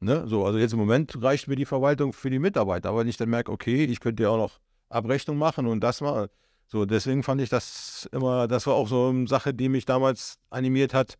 [0.00, 0.24] Ne?
[0.26, 3.16] So, also jetzt im Moment reicht mir die Verwaltung für die Mitarbeiter, aber wenn ich
[3.16, 6.28] dann merke, okay, ich könnte ja auch noch Abrechnung machen und das mal.
[6.68, 10.38] So, deswegen fand ich das immer, das war auch so eine Sache, die mich damals
[10.50, 11.16] animiert hat,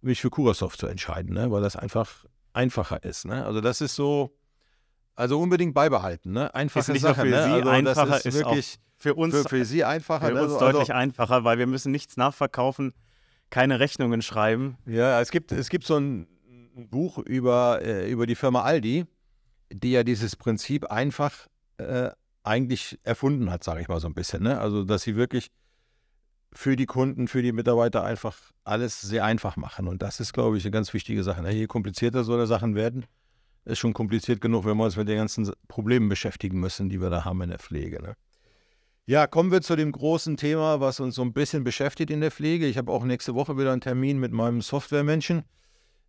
[0.00, 1.50] mich für Curasoft zu entscheiden, ne?
[1.50, 3.26] weil das einfach einfacher ist.
[3.26, 3.44] Ne?
[3.44, 4.34] Also das ist so,
[5.14, 6.32] also unbedingt beibehalten.
[6.32, 6.54] Ne?
[6.54, 7.26] Einfache ist Sache.
[7.26, 7.44] ne?
[7.44, 10.28] Sie also einfacher, das ist, ist wirklich für uns, für, für Sie einfacher.
[10.28, 10.42] für ne?
[10.44, 12.94] uns So, deutlich also, einfacher, weil wir müssen nichts nachverkaufen,
[13.50, 14.76] keine Rechnungen schreiben.
[14.86, 16.26] Ja, es gibt, es gibt so ein
[16.74, 19.06] Buch über, äh, über die Firma Aldi,
[19.72, 21.46] die ja dieses Prinzip einfach
[21.78, 22.10] äh,
[22.42, 24.42] eigentlich erfunden hat, sage ich mal so ein bisschen.
[24.42, 24.60] Ne?
[24.60, 25.50] Also, dass sie wirklich
[26.52, 29.88] für die Kunden, für die Mitarbeiter einfach alles sehr einfach machen.
[29.88, 31.42] Und das ist, glaube ich, eine ganz wichtige Sache.
[31.42, 31.52] Ne?
[31.52, 33.04] Je komplizierter so eine Sachen werden,
[33.64, 37.10] ist schon kompliziert genug, wenn wir uns mit den ganzen Problemen beschäftigen müssen, die wir
[37.10, 38.00] da haben in der Pflege.
[38.00, 38.14] Ne?
[39.08, 42.32] Ja, kommen wir zu dem großen Thema, was uns so ein bisschen beschäftigt in der
[42.32, 42.66] Pflege.
[42.66, 45.44] Ich habe auch nächste Woche wieder einen Termin mit meinem Softwaremenschen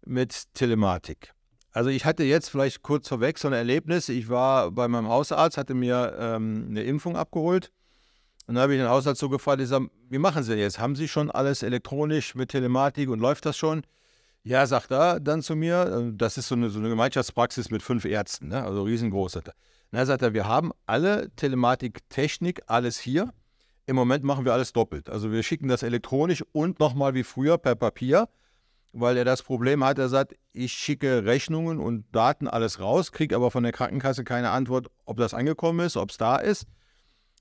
[0.04, 1.32] mit Telematik.
[1.72, 4.10] Also ich hatte jetzt vielleicht kurz vorweg so ein Erlebnis.
[4.10, 7.72] Ich war bei meinem Hausarzt, hatte mir ähm, eine Impfung abgeholt.
[8.48, 10.80] Und dann habe ich den Hausarzt so gefragt, ich sage, wie machen Sie jetzt?
[10.80, 13.84] Haben Sie schon alles elektronisch mit Telematik und läuft das schon?
[14.42, 17.84] Ja, sagt er dann zu mir, äh, das ist so eine, so eine Gemeinschaftspraxis mit
[17.84, 18.64] fünf Ärzten, ne?
[18.64, 19.40] also riesengroß.
[19.92, 23.34] Na, sagt er, wir haben alle Telematiktechnik, alles hier.
[23.86, 25.10] Im Moment machen wir alles doppelt.
[25.10, 28.28] Also wir schicken das elektronisch und nochmal wie früher per Papier,
[28.92, 33.36] weil er das Problem hat, er sagt, ich schicke Rechnungen und Daten alles raus, kriege
[33.36, 36.66] aber von der Krankenkasse keine Antwort, ob das angekommen ist, ob es da ist.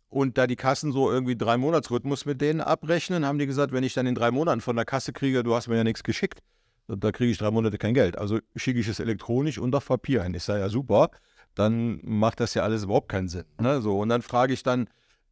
[0.09, 3.83] Und da die Kassen so irgendwie drei Monatsrhythmus mit denen abrechnen, haben die gesagt, wenn
[3.83, 6.43] ich dann in drei Monaten von der Kasse kriege, du hast mir ja nichts geschickt,
[6.87, 8.17] da kriege ich drei Monate kein Geld.
[8.17, 10.25] Also schicke ich es elektronisch und auf Papier.
[10.33, 11.11] Ich sage ja super,
[11.57, 13.47] dann macht das ja alles überhaupt keinen Sinn.
[13.61, 13.81] Ne?
[13.81, 14.89] So, und dann frage ich dann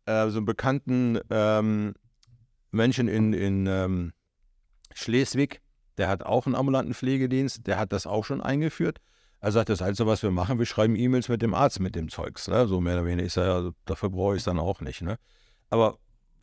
[0.06, 1.94] äh, so einen bekannten ähm,
[2.72, 4.12] Menschen in, in ähm,
[4.94, 5.60] Schleswig,
[5.98, 8.98] der hat auch einen ambulanten Pflegedienst, der hat das auch schon eingeführt.
[9.40, 12.08] Er sagt, das Einzige, was wir machen, wir schreiben E-Mails mit dem Arzt, mit dem
[12.08, 12.48] Zeugs.
[12.48, 12.66] Ne?
[12.66, 13.26] So mehr oder weniger.
[13.26, 15.02] Ich sage, ja, dafür brauche ich es dann auch nicht.
[15.02, 15.18] Ne?
[15.68, 15.98] Aber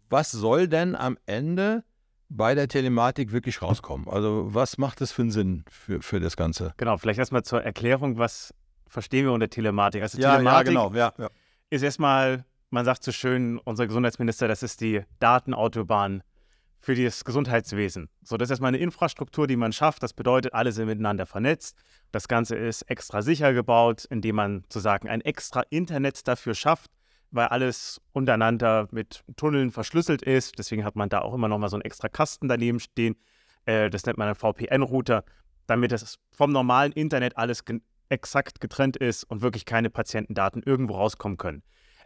[0.10, 1.84] was soll denn am Ende
[2.30, 4.08] bei der Telematik wirklich rauskommen?
[4.08, 6.76] Also was macht das für einen Sinn für, für das Ganze?
[6.78, 8.54] Genau, vielleicht erstmal zur Erklärung, was
[8.92, 10.02] verstehen wir unter Telematik?
[10.04, 10.94] Also ja, Telematik ja, genau.
[10.94, 11.30] ja, ja.
[11.70, 16.24] ist erstmal, man sagt so schön, unser Gesundheitsminister, das ist die Datenautobahn
[16.80, 18.10] für das Gesundheitswesen.
[18.24, 20.04] So, das ist erstmal eine Infrastruktur, die man schafft.
[20.04, 21.78] Das bedeutet, alle sind miteinander vernetzt.
[22.12, 26.92] Das Ganze ist extra sicher gebaut, indem man sozusagen ein extra Internet dafür schafft,
[27.30, 30.58] weil alles untereinander mit Tunneln verschlüsselt ist.
[30.60, 33.16] Deswegen hat man da auch immer noch mal so einen extra Kasten daneben stehen.
[33.66, 35.24] Äh, das nennt man einen VPN-Router,
[35.68, 37.64] damit das vom normalen Internet alles
[38.12, 41.64] exakt getrennt ist und wirklich keine Patientendaten irgendwo rauskommen können.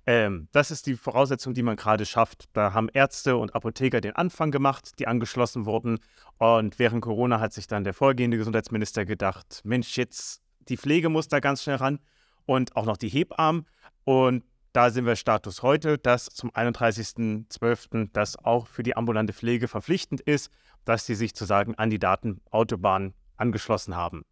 [0.08, 2.46] Ähm, das ist die Voraussetzung, die man gerade schafft.
[2.54, 6.00] Da haben Ärzte und Apotheker den Anfang gemacht, die angeschlossen wurden.
[6.38, 11.28] Und während Corona hat sich dann der vorgehende Gesundheitsminister gedacht, Mensch, jetzt die Pflege muss
[11.28, 12.00] da ganz schnell ran
[12.46, 13.66] und auch noch die Hebammen.
[14.04, 18.10] Und da sind wir Status heute, dass zum 31.12.
[18.14, 20.52] das auch für die ambulante Pflege verpflichtend ist,
[20.84, 24.24] dass sie sich zu sagen an die Datenautobahn angeschlossen haben.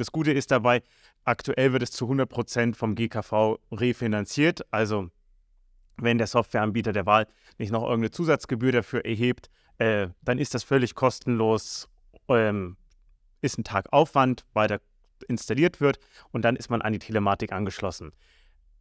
[0.00, 0.82] Das Gute ist dabei,
[1.24, 4.66] aktuell wird es zu 100 Prozent vom GKV refinanziert.
[4.72, 5.10] Also
[5.96, 7.26] wenn der Softwareanbieter der Wahl
[7.58, 11.88] nicht noch irgendeine Zusatzgebühr dafür erhebt, äh, dann ist das völlig kostenlos,
[12.28, 12.76] ähm,
[13.42, 14.80] ist ein Tag Aufwand, weiter
[15.28, 15.98] installiert wird
[16.32, 18.12] und dann ist man an die Telematik angeschlossen.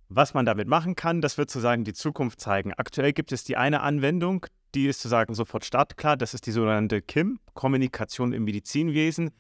[0.08, 2.74] Was man damit machen kann, das wird sozusagen die Zukunft zeigen.
[2.74, 6.18] Aktuell gibt es die eine Anwendung, die ist sozusagen sofort startklar.
[6.18, 9.32] Das ist die sogenannte KIM, Kommunikation im Medizinwesen.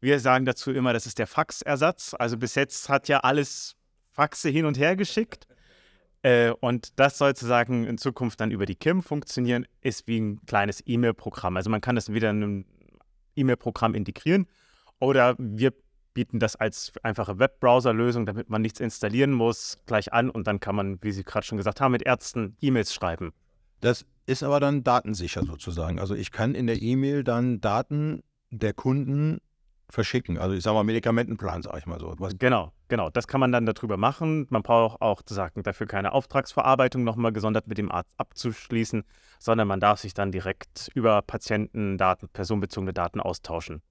[0.00, 2.14] Wir sagen dazu immer, das ist der Faxersatz.
[2.18, 3.76] Also bis jetzt hat ja alles
[4.12, 5.46] Faxe hin und her geschickt.
[6.22, 10.40] Äh, und das soll sozusagen in Zukunft dann über die KIM funktionieren, ist wie ein
[10.46, 11.56] kleines E-Mail-Programm.
[11.56, 12.64] Also man kann das wieder in einem
[13.36, 14.46] E-Mail-Programm integrieren
[14.98, 15.72] oder wir
[16.14, 20.74] bieten das als einfache Webbrowser-Lösung, damit man nichts installieren muss, gleich an und dann kann
[20.74, 23.32] man, wie Sie gerade schon gesagt haben, mit Ärzten E-Mails schreiben.
[23.82, 26.00] Das ist aber dann datensicher sozusagen.
[26.00, 29.38] Also ich kann in der E-Mail dann Daten der Kunden
[29.90, 30.38] verschicken.
[30.38, 32.14] Also ich sage mal Medikamentenplan, sage ich mal so.
[32.18, 33.10] Was genau, genau.
[33.10, 34.46] Das kann man dann darüber machen.
[34.50, 39.04] Man braucht auch sagen, dafür keine Auftragsverarbeitung nochmal gesondert mit dem Arzt abzuschließen,
[39.38, 43.82] sondern man darf sich dann direkt über Patientendaten, personenbezogene Daten austauschen.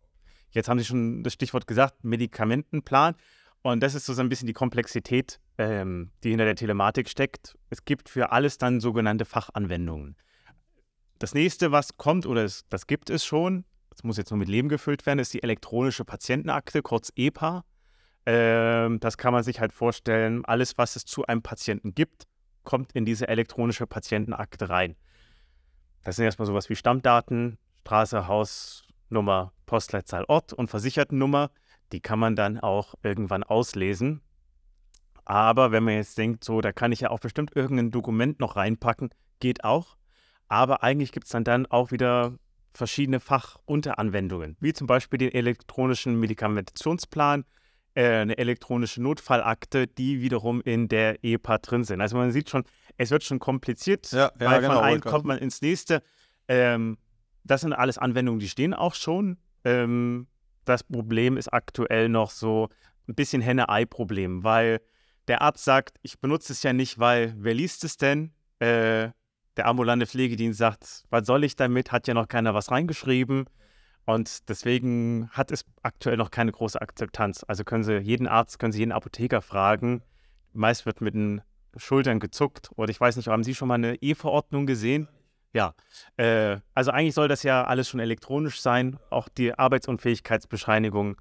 [0.52, 3.16] Jetzt haben Sie schon das Stichwort gesagt, Medikamentenplan.
[3.62, 7.58] Und das ist so ein bisschen die Komplexität, ähm, die hinter der Telematik steckt.
[7.70, 10.16] Es gibt für alles dann sogenannte Fachanwendungen.
[11.18, 14.50] Das nächste, was kommt, oder es, das gibt es schon, das muss jetzt nur mit
[14.50, 17.64] Leben gefüllt werden, ist die elektronische Patientenakte, kurz EPA.
[18.26, 22.28] Ähm, das kann man sich halt vorstellen, alles, was es zu einem Patienten gibt,
[22.64, 24.98] kommt in diese elektronische Patientenakte rein.
[26.04, 31.52] Das sind erstmal sowas wie Stammdaten, Straße, Haus, Nummer, Postleitzahl, Ort und Versichertennummer.
[31.94, 34.22] Die kann man dann auch irgendwann auslesen.
[35.24, 38.58] Aber wenn man jetzt denkt, so, da kann ich ja auch bestimmt irgendein Dokument noch
[38.58, 39.96] reinpacken, geht auch.
[40.48, 42.38] Aber eigentlich gibt es dann, dann auch wieder
[42.78, 47.46] verschiedene Fachunteranwendungen, wie zum Beispiel den elektronischen Medikamentionsplan,
[47.96, 52.02] äh, eine elektronische Notfallakte, die wiederum in der EPA drin sind.
[52.02, 52.64] Also man sieht schon,
[52.98, 56.02] es wird schon kompliziert, ja, ja, weil genau, von einem kommt man ins nächste.
[56.48, 56.98] Ähm,
[57.44, 59.38] das sind alles Anwendungen, die stehen auch schon.
[59.64, 60.28] Ähm,
[60.66, 62.70] das Problem ist aktuell noch so
[63.08, 64.82] ein bisschen Henne-Ei-Problem, weil
[65.28, 68.34] der Arzt sagt, ich benutze es ja nicht, weil wer liest es denn?
[68.60, 69.10] Äh,
[69.58, 71.92] der ambulante Pflegedienst sagt, was soll ich damit?
[71.92, 73.46] Hat ja noch keiner was reingeschrieben.
[74.06, 77.44] Und deswegen hat es aktuell noch keine große Akzeptanz.
[77.48, 80.04] Also können Sie jeden Arzt, können Sie jeden Apotheker fragen.
[80.54, 81.42] Meist wird mit den
[81.76, 82.70] Schultern gezuckt.
[82.76, 85.08] Oder ich weiß nicht, haben Sie schon mal eine E-Verordnung gesehen?
[85.54, 85.74] Ja,
[86.18, 91.16] äh, also eigentlich soll das ja alles schon elektronisch sein, auch die Arbeitsunfähigkeitsbescheinigung.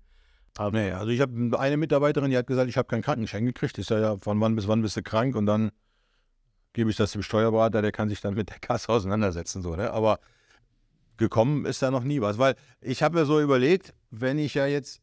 [0.56, 3.78] Aber nee, also ich habe eine Mitarbeiterin, die hat gesagt, ich habe keinen Krankenschein gekriegt.
[3.78, 5.70] Ist ja, ja von wann bis wann bist du krank und dann
[6.74, 9.62] gebe ich das dem Steuerberater, der kann sich dann mit der Kasse auseinandersetzen.
[9.62, 9.90] So, ne?
[9.92, 10.18] Aber
[11.16, 12.36] gekommen ist da noch nie was.
[12.36, 15.00] Weil ich habe mir so überlegt, wenn ich ja jetzt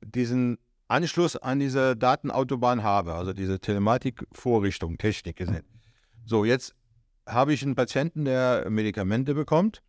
[0.00, 5.64] diesen Anschluss an diese Datenautobahn habe, also diese Telematik-Vorrichtung, Technik gesehen.
[6.24, 6.74] So, jetzt
[7.26, 9.82] habe ich einen Patienten, der Medikamente bekommt.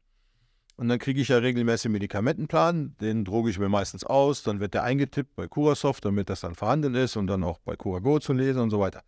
[0.75, 4.61] Und dann kriege ich ja regelmäßig einen Medikamentenplan, den droge ich mir meistens aus, dann
[4.61, 8.19] wird der eingetippt bei Curasoft, damit das dann vorhanden ist und dann auch bei Curago
[8.19, 9.03] zu lesen und so weiter.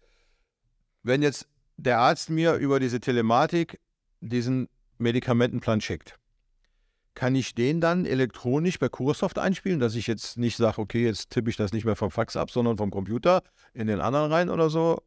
[1.02, 1.48] Wenn jetzt
[1.84, 3.80] der Arzt mir über diese Telematik
[4.20, 4.67] diesen
[4.98, 6.17] Medikamentenplan schickt,
[7.15, 11.32] kann ich den dann elektronisch bei Curasoft einspielen, dass ich jetzt nicht sage, okay, jetzt
[11.32, 13.41] tippe ich das nicht mehr vom Fax ab, sondern vom Computer
[13.74, 15.02] in den anderen rein oder so?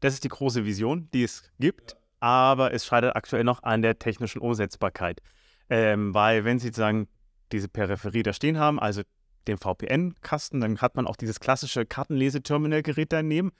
[0.00, 3.98] Das ist die große Vision, die es gibt aber es scheitert aktuell noch an der
[3.98, 5.20] technischen Umsetzbarkeit.
[5.68, 7.06] Ähm, weil wenn Sie sozusagen
[7.52, 9.02] diese Peripherie da stehen haben, also
[9.46, 13.52] den VPN-Kasten, dann hat man auch dieses klassische Kartenleseterminal-Gerät daneben,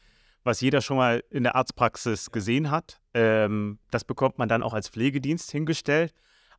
[0.44, 3.00] was jeder schon mal in der Arztpraxis gesehen hat.
[3.14, 6.12] Ähm, das bekommt man dann auch als Pflegedienst hingestellt.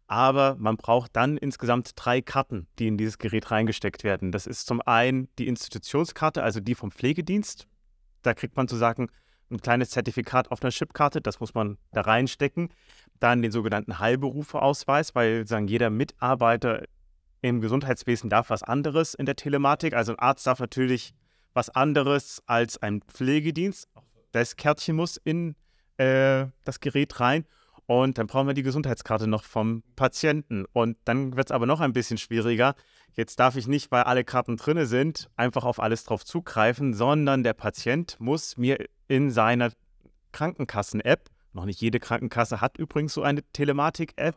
[0.08, 4.32] Aber man braucht dann insgesamt drei Karten, die in dieses Gerät reingesteckt werden.
[4.32, 7.68] Das ist zum einen die Institutionskarte, also die vom Pflegedienst.
[8.22, 9.10] Da kriegt man sozusagen
[9.50, 12.70] ein kleines Zertifikat auf einer Chipkarte, das muss man da reinstecken.
[13.20, 16.84] Dann den sogenannten Heilberufeausweis, weil sagen, jeder Mitarbeiter
[17.42, 19.94] im Gesundheitswesen darf was anderes in der Telematik.
[19.94, 21.14] Also ein Arzt darf natürlich
[21.56, 23.88] was anderes als ein Pflegedienst.
[24.32, 25.56] Das Kärtchen muss in
[25.98, 27.46] äh, das Gerät rein.
[27.88, 30.66] Und dann brauchen wir die Gesundheitskarte noch vom Patienten.
[30.74, 32.76] Und dann wird es aber noch ein bisschen schwieriger.
[33.14, 37.44] Jetzt darf ich nicht, weil alle Karten drin sind, einfach auf alles drauf zugreifen, sondern
[37.44, 39.72] der Patient muss mir in seiner
[40.32, 44.36] Krankenkassen-App, noch nicht jede Krankenkasse hat übrigens so eine Telematik-App,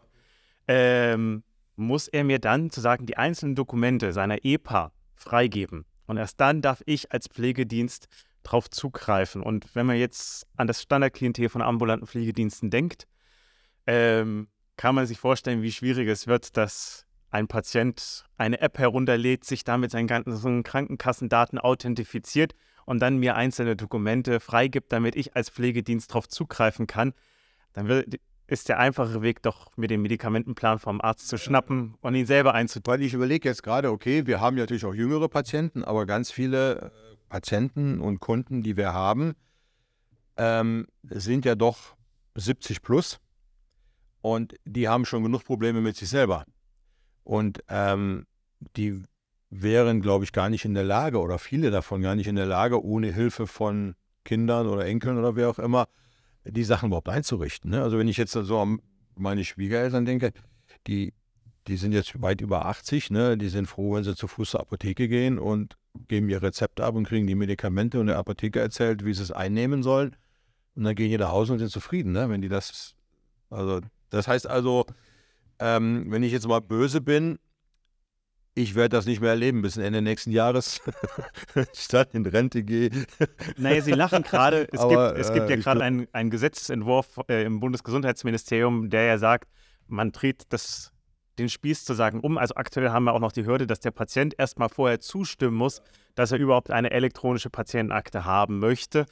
[0.68, 1.42] ähm,
[1.74, 5.84] muss er mir dann zu sagen, die einzelnen Dokumente seiner EPA freigeben.
[6.08, 8.08] Und erst dann darf ich als Pflegedienst
[8.42, 9.42] drauf zugreifen.
[9.42, 13.06] Und wenn man jetzt an das Standardklientel von ambulanten Pflegediensten denkt,
[13.86, 19.44] ähm, kann man sich vorstellen, wie schwierig es wird, das ein Patient eine App herunterlädt,
[19.44, 22.54] sich damit seinen ganzen Krankenkassendaten authentifiziert
[22.86, 27.12] und dann mir einzelne Dokumente freigibt, damit ich als Pflegedienst darauf zugreifen kann,
[27.74, 32.14] dann wird, ist der einfache Weg doch, mir den Medikamentenplan vom Arzt zu schnappen und
[32.14, 33.00] ihn selber einzutragen.
[33.00, 36.80] Weil ich überlege jetzt gerade, okay, wir haben natürlich auch jüngere Patienten, aber ganz viele
[36.80, 36.90] äh,
[37.28, 39.34] Patienten und Kunden, die wir haben,
[40.38, 41.94] ähm, sind ja doch
[42.36, 43.20] 70 plus
[44.22, 46.44] und die haben schon genug Probleme mit sich selber.
[47.24, 48.24] Und ähm,
[48.76, 49.02] die
[49.50, 52.46] wären, glaube ich, gar nicht in der Lage oder viele davon gar nicht in der
[52.46, 55.86] Lage, ohne Hilfe von Kindern oder Enkeln oder wer auch immer,
[56.50, 57.70] die Sachen überhaupt einzurichten.
[57.70, 57.82] Ne?
[57.82, 58.80] Also wenn ich jetzt so an
[59.16, 60.32] meine Schwiegereltern denke,
[60.86, 61.12] die,
[61.66, 63.36] die sind jetzt weit über 80, ne?
[63.36, 66.94] die sind froh, wenn sie zu Fuß zur Apotheke gehen und geben ihr Rezept ab
[66.94, 70.16] und kriegen die Medikamente und der Apotheker erzählt, wie sie es einnehmen sollen.
[70.74, 72.28] Und dann gehen die nach Hause und sind zufrieden, ne?
[72.30, 72.94] wenn die das,
[73.50, 73.80] also
[74.10, 74.86] das heißt also,
[75.58, 77.38] ähm, wenn ich jetzt mal böse bin,
[78.58, 80.80] ich werde das nicht mehr erleben bis Ende nächsten Jahres,
[81.90, 82.90] dann in Rente gehe.
[83.56, 84.68] Naja, Sie lachen gerade.
[84.72, 89.18] Es, gibt, es gibt ja äh, gerade einen, einen Gesetzesentwurf äh, im Bundesgesundheitsministerium, der ja
[89.18, 89.48] sagt,
[89.86, 90.92] man dreht das,
[91.38, 92.36] den Spieß zu sagen um.
[92.36, 95.80] Also aktuell haben wir auch noch die Hürde, dass der Patient erstmal vorher zustimmen muss,
[96.14, 99.06] dass er überhaupt eine elektronische Patientenakte haben möchte.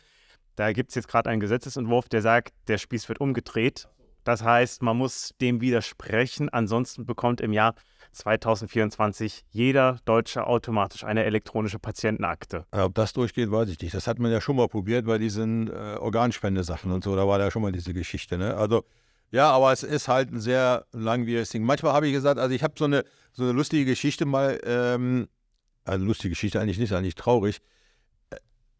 [0.56, 3.88] Da gibt es jetzt gerade einen Gesetzesentwurf, der sagt, der Spieß wird umgedreht.
[4.26, 6.48] Das heißt, man muss dem widersprechen.
[6.48, 7.76] Ansonsten bekommt im Jahr
[8.10, 12.66] 2024 jeder Deutsche automatisch eine elektronische Patientenakte.
[12.72, 13.94] ob das durchgeht, weiß ich nicht.
[13.94, 17.14] Das hat man ja schon mal probiert bei diesen äh, Organspendesachen und so.
[17.14, 18.36] Da war da schon mal diese Geschichte.
[18.36, 18.56] Ne?
[18.56, 18.84] Also,
[19.30, 21.62] ja, aber es ist halt ein sehr langwieriges Ding.
[21.62, 25.28] Manchmal habe ich gesagt, also ich habe so eine, so eine lustige Geschichte mal, ähm,
[25.84, 27.58] also lustige Geschichte eigentlich nicht, eigentlich traurig.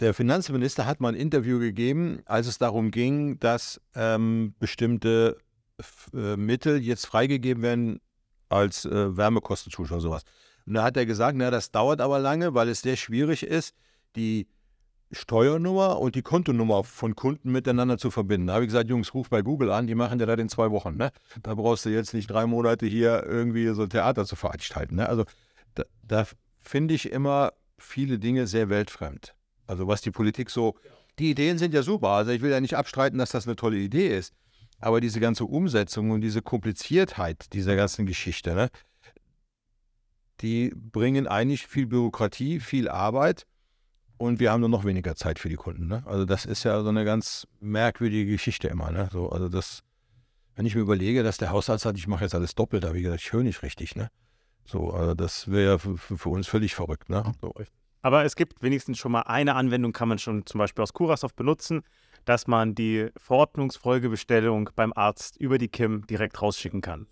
[0.01, 5.39] Der Finanzminister hat mal ein Interview gegeben, als es darum ging, dass ähm, bestimmte
[6.13, 8.01] äh, Mittel jetzt freigegeben werden
[8.49, 10.23] als äh, Wärmekostenzuschuss oder sowas.
[10.67, 13.75] Und da hat er gesagt, na, das dauert aber lange, weil es sehr schwierig ist,
[14.17, 14.49] die
[15.13, 18.49] Steuernummer und die Kontonummer von Kunden miteinander zu verbinden.
[18.49, 20.71] Da habe ich gesagt, Jungs, ruf bei Google an, die machen ja das in zwei
[20.73, 20.97] Wochen.
[20.97, 21.13] Ne?
[21.43, 24.97] Da brauchst du jetzt nicht drei Monate hier irgendwie so Theater zu veranstalten.
[24.97, 25.09] Ne?
[25.09, 25.25] Also
[25.75, 26.27] da, da
[26.61, 29.36] finde ich immer viele Dinge sehr weltfremd.
[29.67, 30.75] Also was die Politik so,
[31.19, 32.09] die Ideen sind ja super.
[32.09, 34.35] Also ich will ja nicht abstreiten, dass das eine tolle Idee ist.
[34.81, 38.69] Aber diese ganze Umsetzung und diese Kompliziertheit dieser ganzen Geschichte, ne,
[40.41, 43.47] die bringen eigentlich viel Bürokratie, viel Arbeit
[44.19, 45.87] und wir haben nur noch weniger Zeit für die Kunden.
[45.89, 46.03] Ne?
[46.07, 48.91] Also das ist ja so eine ganz merkwürdige Geschichte immer.
[48.91, 49.09] Ne?
[49.13, 49.83] So, also das,
[50.55, 53.05] wenn ich mir überlege, dass der Hausarzt sagt, ich mache jetzt alles doppelt, habe ich
[53.05, 53.97] gesagt, ich höre nicht richtig.
[53.97, 54.11] Ne?
[54.65, 57.09] So, also das wäre ja für, für, uns völlig verrückt.
[57.09, 57.33] Ne?
[57.41, 57.55] So.
[58.07, 61.35] Aber es gibt wenigstens schon mal eine Anwendung, kann man schon zum Beispiel aus Curasoft
[61.35, 61.83] benutzen,
[62.25, 67.09] dass man die Verordnungsfolgebestellung beim Arzt über die KIM direkt rausschicken kann.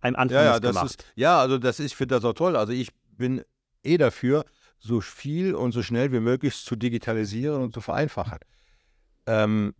[0.00, 0.86] Ein Anfang ja, ja, das gemacht.
[0.90, 2.54] Ist, ja, also das ist, ich finde das auch toll.
[2.54, 3.42] Also ich bin
[3.82, 4.44] eh dafür,
[4.78, 8.38] so viel und so schnell wie möglich zu digitalisieren und zu vereinfachen.
[9.26, 9.74] Ähm,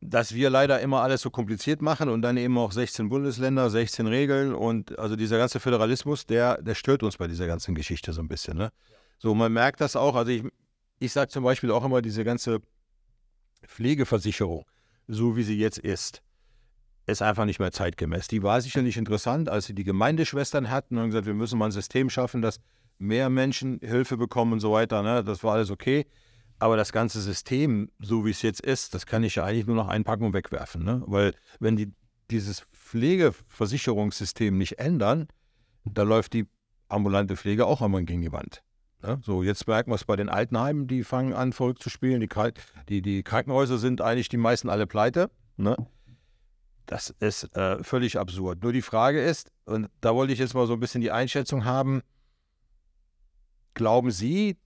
[0.00, 4.08] dass wir leider immer alles so kompliziert machen und dann eben auch 16 Bundesländer, 16
[4.08, 8.20] Regeln und also dieser ganze Föderalismus, der, der stört uns bei dieser ganzen Geschichte so
[8.20, 8.58] ein bisschen.
[8.58, 8.72] Ne?
[9.22, 10.16] So, man merkt das auch.
[10.16, 10.42] Also ich,
[10.98, 12.58] ich sage zum Beispiel auch immer, diese ganze
[13.64, 14.64] Pflegeversicherung,
[15.06, 16.22] so wie sie jetzt ist,
[17.06, 18.26] ist einfach nicht mehr zeitgemäß.
[18.26, 21.70] Die war sicherlich interessant, als sie die Gemeindeschwestern hatten und gesagt, wir müssen mal ein
[21.70, 22.58] System schaffen, dass
[22.98, 25.04] mehr Menschen Hilfe bekommen und so weiter.
[25.04, 25.22] Ne?
[25.22, 26.04] Das war alles okay.
[26.58, 29.76] Aber das ganze System, so wie es jetzt ist, das kann ich ja eigentlich nur
[29.76, 30.82] noch einpacken und wegwerfen.
[30.82, 31.00] Ne?
[31.06, 31.92] Weil wenn die
[32.28, 35.28] dieses Pflegeversicherungssystem nicht ändern,
[35.84, 36.48] da läuft die
[36.88, 38.64] ambulante Pflege auch einmal gegen die Wand.
[39.02, 39.20] Ne?
[39.22, 42.20] So, jetzt merken wir es bei den Altenheimen, die fangen an, verrückt zu spielen.
[42.20, 42.28] Die,
[42.88, 45.30] die, die Krankenhäuser sind eigentlich die meisten alle pleite.
[45.56, 45.76] Ne?
[46.86, 48.62] Das ist äh, völlig absurd.
[48.62, 51.64] Nur die Frage ist, und da wollte ich jetzt mal so ein bisschen die Einschätzung
[51.64, 52.02] haben,
[53.74, 54.56] glauben Sie,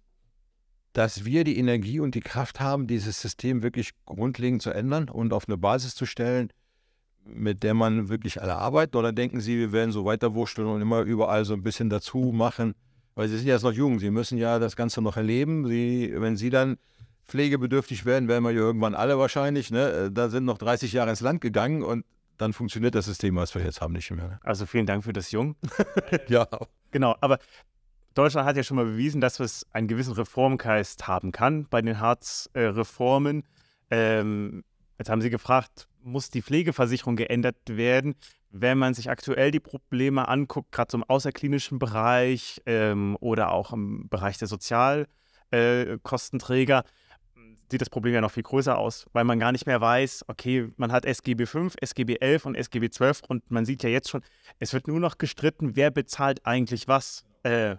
[0.93, 5.33] dass wir die Energie und die Kraft haben, dieses System wirklich grundlegend zu ändern und
[5.33, 6.51] auf eine Basis zu stellen,
[7.25, 8.97] mit der man wirklich alle arbeitet?
[8.97, 12.75] Oder denken Sie, wir werden so weiterwurschteln und immer überall so ein bisschen dazu machen?
[13.17, 15.67] Weil sie sind ja jetzt noch jung, sie müssen ja das Ganze noch erleben.
[15.67, 16.77] Sie, wenn sie dann
[17.27, 19.71] pflegebedürftig werden, werden wir ja irgendwann alle wahrscheinlich.
[19.71, 19.91] Ne?
[19.91, 22.05] Äh, da sind noch 30 Jahre ins Land gegangen und
[22.37, 24.29] dann funktioniert das System, was wir jetzt haben, nicht mehr.
[24.29, 24.41] Ne?
[24.43, 25.57] Also vielen Dank für das Jung.
[26.29, 26.47] ja.
[26.91, 27.39] Genau, aber
[28.15, 31.99] Deutschland hat ja schon mal bewiesen, dass es einen gewissen Reformgeist haben kann bei den
[31.99, 33.45] Hartz-Reformen.
[33.91, 34.63] Ähm,
[34.99, 38.15] jetzt haben Sie gefragt, muss die Pflegeversicherung geändert werden?
[38.61, 43.73] Wenn man sich aktuell die Probleme anguckt, gerade so im außerklinischen Bereich ähm, oder auch
[43.73, 46.83] im Bereich der Sozialkostenträger, äh,
[47.71, 50.71] sieht das Problem ja noch viel größer aus, weil man gar nicht mehr weiß, okay,
[50.77, 54.23] man hat SGB 5, SGB 11 und SGB 12 und man sieht ja jetzt schon,
[54.59, 57.25] es wird nur noch gestritten, wer bezahlt eigentlich was.
[57.43, 57.77] Äh,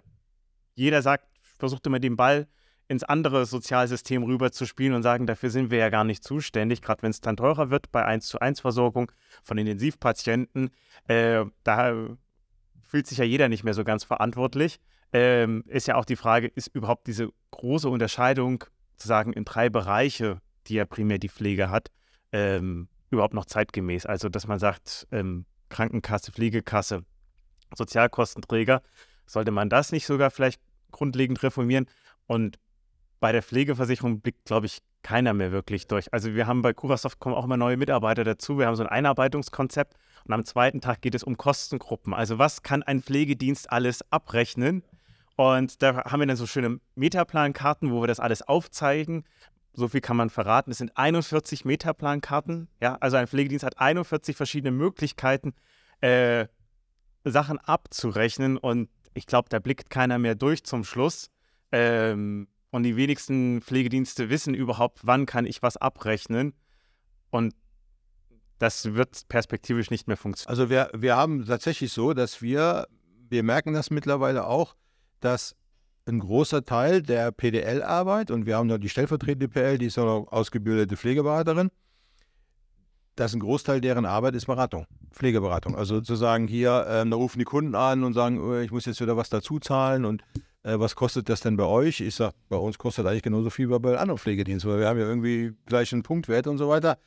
[0.74, 1.24] jeder sagt,
[1.58, 2.46] versucht immer den Ball
[2.88, 6.80] ins andere Sozialsystem rüber zu spielen und sagen, dafür sind wir ja gar nicht zuständig,
[6.80, 9.12] gerade wenn es dann teurer wird bei 1 zu 1 Versorgung
[9.44, 10.70] von Intensivpatienten.
[11.06, 12.08] Äh, da
[12.82, 14.80] fühlt sich ja jeder nicht mehr so ganz verantwortlich.
[15.12, 18.64] Ähm, ist ja auch die Frage, ist überhaupt diese große Unterscheidung
[18.96, 21.90] zu sagen in drei Bereiche, die ja primär die Pflege hat,
[22.32, 24.06] ähm, überhaupt noch zeitgemäß?
[24.06, 27.04] Also, dass man sagt, ähm, Krankenkasse, Pflegekasse,
[27.76, 28.82] Sozialkostenträger,
[29.26, 30.60] sollte man das nicht sogar vielleicht
[30.90, 31.86] grundlegend reformieren?
[32.26, 32.58] Und
[33.20, 36.12] bei der Pflegeversicherung blickt, glaube ich, keiner mehr wirklich durch.
[36.12, 38.58] Also wir haben bei Curasoft kommen auch immer neue Mitarbeiter dazu.
[38.58, 39.94] Wir haben so ein Einarbeitungskonzept
[40.24, 42.12] und am zweiten Tag geht es um Kostengruppen.
[42.14, 44.82] Also was kann ein Pflegedienst alles abrechnen?
[45.36, 49.24] Und da haben wir dann so schöne Metaplankarten, wo wir das alles aufzeigen.
[49.72, 50.72] So viel kann man verraten.
[50.72, 52.68] Es sind 41 Metaplankarten.
[52.80, 55.54] Ja, also ein Pflegedienst hat 41 verschiedene Möglichkeiten,
[56.00, 56.48] äh,
[57.22, 58.56] Sachen abzurechnen.
[58.56, 61.30] Und ich glaube, da blickt keiner mehr durch zum Schluss.
[61.70, 66.52] Ähm, und die wenigsten Pflegedienste wissen überhaupt, wann kann ich was abrechnen.
[67.30, 67.54] Und
[68.58, 70.50] das wird perspektivisch nicht mehr funktionieren.
[70.50, 72.88] Also wir, wir haben tatsächlich so, dass wir,
[73.28, 74.74] wir merken das mittlerweile auch,
[75.20, 75.54] dass
[76.06, 80.04] ein großer Teil der PDL-Arbeit, und wir haben noch die stellvertretende PL, die ist ja
[80.04, 81.70] noch ausgebildete Pflegeberaterin,
[83.14, 85.76] dass ein Großteil deren Arbeit ist Beratung, Pflegeberatung.
[85.76, 89.00] Also sozusagen hier, ähm, da rufen die Kunden an und sagen, oh, ich muss jetzt
[89.00, 90.22] wieder was dazu zahlen und
[90.62, 92.00] äh, was kostet das denn bei euch?
[92.00, 94.98] Ich sage, bei uns kostet eigentlich genauso viel wie bei anderen Pflegediensten, weil wir haben
[94.98, 96.98] ja irgendwie gleichen Punktwert und so weiter.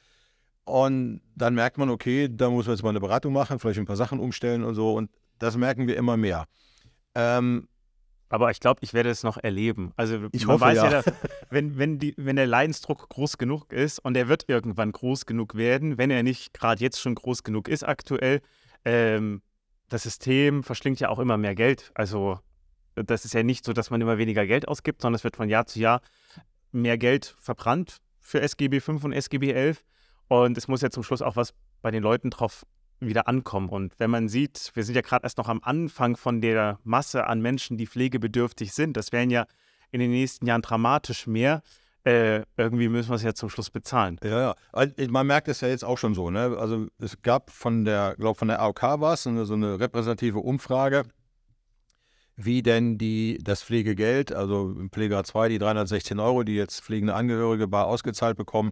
[0.64, 3.86] Und dann merkt man, okay, da muss man jetzt mal eine Beratung machen, vielleicht ein
[3.86, 4.94] paar Sachen umstellen und so.
[4.94, 6.46] Und das merken wir immer mehr.
[7.16, 7.68] Ähm,
[8.30, 9.92] aber ich glaube, ich werde es noch erleben.
[9.98, 11.14] Also ich man hoffe, weiß ja, ja dass,
[11.50, 15.56] wenn, wenn, die, wenn der Leidensdruck groß genug ist und er wird irgendwann groß genug
[15.56, 18.42] werden, wenn er nicht gerade jetzt schon groß genug ist aktuell,
[18.86, 19.42] ähm,
[19.90, 21.92] das System verschlingt ja auch immer mehr Geld.
[21.96, 22.40] Also
[22.96, 25.50] das ist ja nicht so, dass man immer weniger Geld ausgibt, sondern es wird von
[25.50, 26.02] Jahr zu Jahr
[26.72, 29.84] mehr Geld verbrannt für SGB 5 und SGB 11.
[30.28, 32.66] Und es muss ja zum Schluss auch was bei den Leuten drauf
[33.00, 33.70] wieder ankommen.
[33.70, 37.26] Und wenn man sieht, wir sind ja gerade erst noch am Anfang von der Masse
[37.28, 38.96] an Menschen, die pflegebedürftig sind.
[38.96, 39.48] Das wären ja
[39.92, 41.62] in den nächsten Jahren dramatisch mehr.
[42.04, 44.18] Äh, irgendwie müssen wir es ja zum Schluss bezahlen.
[44.24, 44.88] Ja, ja.
[45.10, 46.32] Man merkt es ja jetzt auch schon so.
[46.32, 46.56] Ne?
[46.58, 51.04] Also es gab von der, glaube von der AOK war es, so eine repräsentative Umfrage
[52.46, 57.14] wie denn die, das Pflegegeld, also im Pfleger 2 die 316 Euro, die jetzt pflegende
[57.14, 58.72] Angehörige bar ausgezahlt bekommen,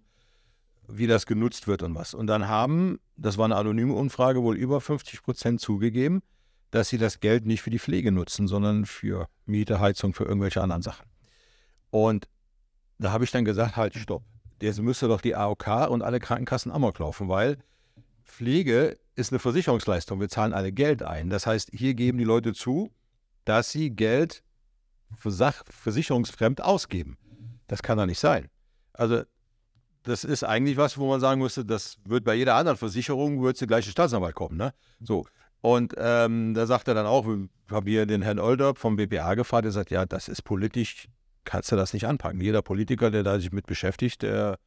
[0.87, 2.13] wie das genutzt wird und was.
[2.13, 6.21] Und dann haben, das war eine anonyme Umfrage, wohl über 50 Prozent zugegeben,
[6.71, 10.61] dass sie das Geld nicht für die Pflege nutzen, sondern für Miete, Heizung, für irgendwelche
[10.61, 11.05] anderen Sachen.
[11.91, 12.27] Und
[12.97, 14.23] da habe ich dann gesagt, halt, stopp.
[14.61, 17.57] Jetzt müsste doch die AOK und alle Krankenkassen amok laufen, weil
[18.23, 20.19] Pflege ist eine Versicherungsleistung.
[20.19, 21.29] Wir zahlen alle Geld ein.
[21.29, 22.91] Das heißt, hier geben die Leute zu,
[23.49, 24.43] dass sie Geld
[25.17, 27.17] für Sach versicherungsfremd ausgeben.
[27.67, 28.49] Das kann doch nicht sein.
[28.93, 29.23] Also
[30.03, 33.59] das ist eigentlich was, wo man sagen müsste, das wird bei jeder anderen Versicherung, wird
[33.59, 34.57] der gleiche Staatsanwalt kommen.
[34.57, 34.71] Ne?
[35.01, 35.25] So.
[35.61, 39.33] Und ähm, da sagt er dann auch, wir haben hier den Herrn Older vom BPA
[39.33, 41.09] gefragt, der sagt, ja, das ist politisch,
[41.43, 42.39] kannst du das nicht anpacken.
[42.39, 44.57] Jeder Politiker, der da sich mit beschäftigt, der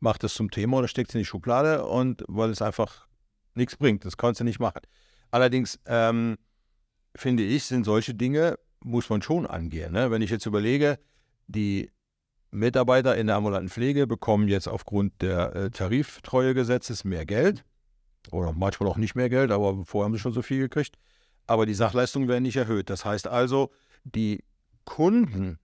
[0.00, 3.06] macht das zum Thema oder steckt es in die Schublade und weil es einfach
[3.54, 4.04] nichts bringt.
[4.04, 4.80] Das kannst du nicht machen.
[5.30, 6.36] Allerdings ähm,
[7.16, 9.92] finde ich, sind solche Dinge, muss man schon angehen.
[9.92, 10.10] Ne?
[10.10, 10.98] Wenn ich jetzt überlege,
[11.46, 11.90] die
[12.50, 17.64] Mitarbeiter in der ambulanten Pflege bekommen jetzt aufgrund der äh, Tariftreuegesetzes mehr Geld
[18.30, 20.96] oder manchmal auch nicht mehr Geld, aber vorher haben sie schon so viel gekriegt.
[21.46, 22.90] Aber die Sachleistungen werden nicht erhöht.
[22.90, 23.70] Das heißt also,
[24.04, 24.42] die
[24.84, 25.58] Kunden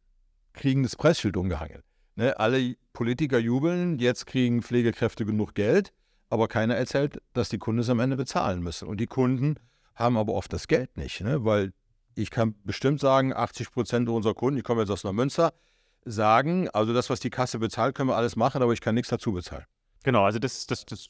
[0.52, 1.82] kriegen das Preisschild umgehangen.
[2.14, 2.38] Ne?
[2.38, 5.92] Alle Politiker jubeln, jetzt kriegen Pflegekräfte genug Geld,
[6.28, 8.86] aber keiner erzählt, dass die Kunden es am Ende bezahlen müssen.
[8.86, 9.56] Und die Kunden
[9.94, 11.44] haben aber oft das Geld nicht, ne?
[11.44, 11.72] weil
[12.14, 15.52] ich kann bestimmt sagen, 80 Prozent unserer Kunden, ich komme jetzt aus Neumünster,
[16.04, 19.10] sagen, also das, was die Kasse bezahlt, können wir alles machen, aber ich kann nichts
[19.10, 19.64] dazu bezahlen.
[20.04, 21.08] Genau, also das, das, das,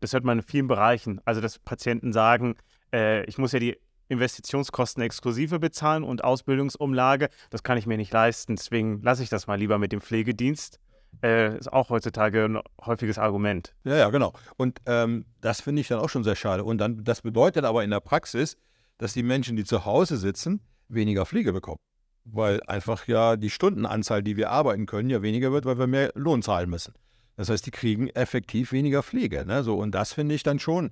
[0.00, 1.20] das hört man in vielen Bereichen.
[1.24, 2.56] Also dass Patienten sagen,
[2.92, 8.12] äh, ich muss ja die Investitionskosten exklusive bezahlen und Ausbildungsumlage, das kann ich mir nicht
[8.12, 10.78] leisten, deswegen lasse ich das mal lieber mit dem Pflegedienst
[11.22, 13.74] äh, ist auch heutzutage ein häufiges Argument.
[13.84, 14.32] Ja, ja, genau.
[14.56, 16.64] Und ähm, das finde ich dann auch schon sehr schade.
[16.64, 18.56] Und dann, das bedeutet aber in der Praxis,
[18.98, 21.78] dass die Menschen, die zu Hause sitzen, weniger Pflege bekommen.
[22.24, 26.12] Weil einfach ja die Stundenanzahl, die wir arbeiten können, ja weniger wird, weil wir mehr
[26.14, 26.94] Lohn zahlen müssen.
[27.36, 29.44] Das heißt, die kriegen effektiv weniger Pflege.
[29.46, 29.64] Ne?
[29.64, 30.90] So, und das finde ich dann schon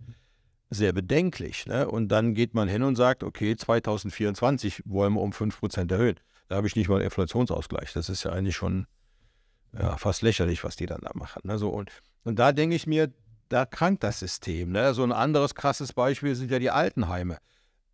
[0.70, 1.66] sehr bedenklich.
[1.66, 1.88] Ne?
[1.88, 6.16] Und dann geht man hin und sagt, okay, 2024 wollen wir um 5% erhöhen.
[6.48, 7.92] Da habe ich nicht mal einen Inflationsausgleich.
[7.92, 8.86] Das ist ja eigentlich schon
[9.72, 11.42] ja, fast lächerlich, was die dann da machen.
[11.44, 11.58] Ne?
[11.58, 11.90] So, und,
[12.24, 13.12] und da denke ich mir,
[13.48, 14.72] da krankt das System.
[14.72, 14.94] Ne?
[14.94, 17.38] So ein anderes krasses Beispiel sind ja die Altenheime.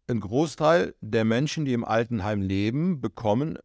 [0.09, 3.59] Ein Großteil der Menschen, die im Altenheim leben, bekommen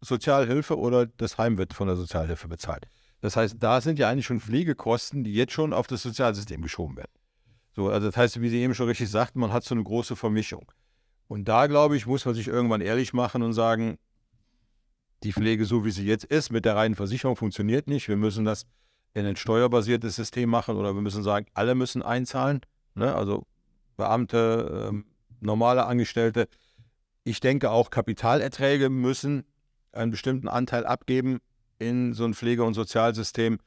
[0.00, 2.86] Sozialhilfe oder das Heim wird von der Sozialhilfe bezahlt.
[3.20, 6.96] Das heißt, da sind ja eigentlich schon Pflegekosten, die jetzt schon auf das Sozialsystem geschoben
[6.96, 7.12] werden.
[7.72, 10.16] So, also das heißt, wie Sie eben schon richtig sagten, man hat so eine große
[10.16, 10.70] Vermischung.
[11.28, 13.98] Und da, glaube ich, muss man sich irgendwann ehrlich machen und sagen,
[15.22, 18.08] die Pflege, so wie sie jetzt ist, mit der reinen Versicherung funktioniert nicht.
[18.08, 18.66] Wir müssen das
[19.12, 22.60] in ein steuerbasiertes System machen oder wir müssen sagen, alle müssen einzahlen.
[22.94, 23.14] Ne?
[23.14, 23.44] Also
[23.96, 25.04] Beamte, ähm,
[25.40, 26.48] normale Angestellte.
[27.24, 29.44] Ich denke auch Kapitalerträge müssen
[29.92, 31.40] einen bestimmten Anteil abgeben
[31.78, 33.58] in so ein Pflege- und Sozialsystem,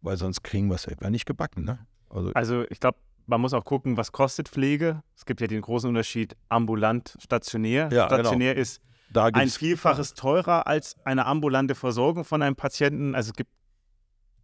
[0.00, 1.64] weil sonst kriegen wir es etwa nicht gebacken.
[1.64, 1.78] Ne?
[2.10, 5.02] Also, also ich glaube, man muss auch gucken, was kostet Pflege.
[5.14, 7.90] Es gibt ja den großen Unterschied ambulant, stationär.
[7.92, 8.20] Ja, genau.
[8.20, 8.62] stationär genau.
[8.62, 8.80] ist
[9.14, 13.14] ein Vielfaches teurer als eine ambulante Versorgung von einem Patienten.
[13.14, 13.50] Also es gibt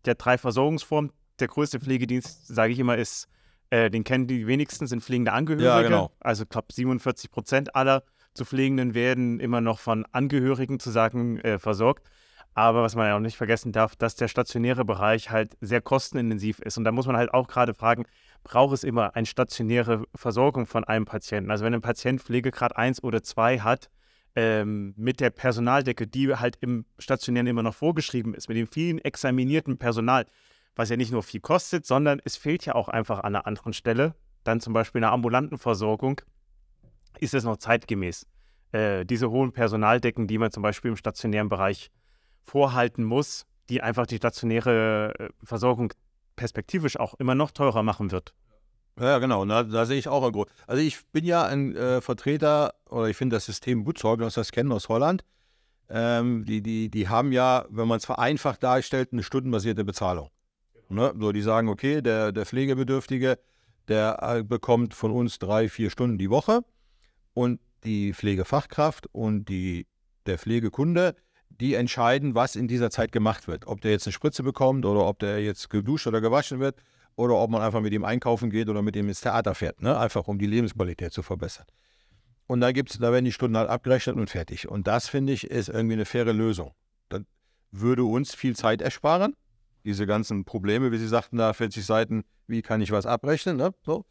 [0.07, 1.13] ja drei Versorgungsformen.
[1.41, 3.29] Der größte Pflegedienst, sage ich immer, ist,
[3.71, 5.67] äh, den kennen die wenigsten, sind pflegende Angehörige.
[5.67, 6.11] Ja, genau.
[6.21, 8.05] Also ich glaube 47 Prozent aller
[8.35, 12.07] zu Pflegenden werden immer noch von Angehörigen zu sagen äh, versorgt.
[12.55, 16.61] Aber was man ja auch nicht vergessen darf, dass der stationäre Bereich halt sehr kostenintensiv
[16.61, 16.79] ist.
[16.79, 18.05] Und da muss man halt auch gerade fragen,
[18.45, 21.51] braucht es immer eine stationäre Versorgung von einem Patienten?
[21.51, 23.91] Also wenn ein Patient Pflegegrad 1 oder 2 hat,
[24.37, 28.99] ähm, mit der Personaldecke, die halt im Stationären immer noch vorgeschrieben ist, mit dem vielen
[28.99, 30.27] examinierten Personal,
[30.77, 33.73] was ja nicht nur viel kostet, sondern es fehlt ja auch einfach an einer anderen
[33.73, 36.21] Stelle, dann zum Beispiel in einer ambulanten Versorgung,
[37.21, 38.27] ist es noch zeitgemäß.
[38.73, 41.91] Äh, diese hohen Personaldecken, die man zum Beispiel im stationären Bereich
[42.43, 45.93] vorhalten muss, die einfach die stationäre äh, Versorgung
[46.37, 48.35] perspektivisch auch immer noch teurer machen wird.
[48.99, 49.45] Ja, genau.
[49.45, 50.47] Da, da sehe ich auch ein groß.
[50.67, 54.21] Also ich bin ja ein äh, Vertreter, oder ich finde das System gut, so wie
[54.21, 55.25] wir das kennen aus Holland.
[55.89, 60.31] Ähm, die, die, die haben ja, wenn man es vereinfacht darstellt, eine stundenbasierte Bezahlung.
[60.89, 61.13] Ne?
[61.19, 63.39] So, die sagen, okay, der, der Pflegebedürftige,
[63.89, 66.61] der äh, bekommt von uns drei, vier Stunden die Woche
[67.35, 69.87] und die Pflegefachkraft und die,
[70.27, 71.17] der Pflegekunde,
[71.49, 73.67] die entscheiden, was in dieser Zeit gemacht wird.
[73.67, 76.77] Ob der jetzt eine Spritze bekommt oder ob der jetzt geduscht oder gewaschen wird
[77.17, 79.99] oder ob man einfach mit ihm einkaufen geht oder mit ihm ins Theater fährt, ne?
[79.99, 81.67] einfach um die Lebensqualität zu verbessern.
[82.47, 84.69] Und da gibt's, da werden die Stunden halt abgerechnet und fertig.
[84.69, 86.73] Und das finde ich ist irgendwie eine faire Lösung.
[87.09, 87.23] Das
[87.71, 89.35] würde uns viel Zeit ersparen.
[89.85, 93.75] Diese ganzen Probleme, wie Sie sagten, da 40 Seiten, wie kann ich was abrechnen, ne?
[93.85, 94.05] so.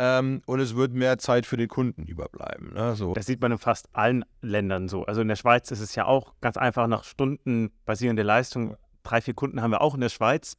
[0.00, 2.72] Ähm, und es wird mehr Zeit für den Kunden überbleiben.
[2.72, 2.94] Ne?
[2.94, 3.14] So.
[3.14, 5.04] Das sieht man in fast allen Ländern so.
[5.04, 8.76] Also in der Schweiz ist es ja auch ganz einfach nach Stunden basierende Leistung.
[9.02, 10.56] Drei, vier Kunden haben wir auch in der Schweiz.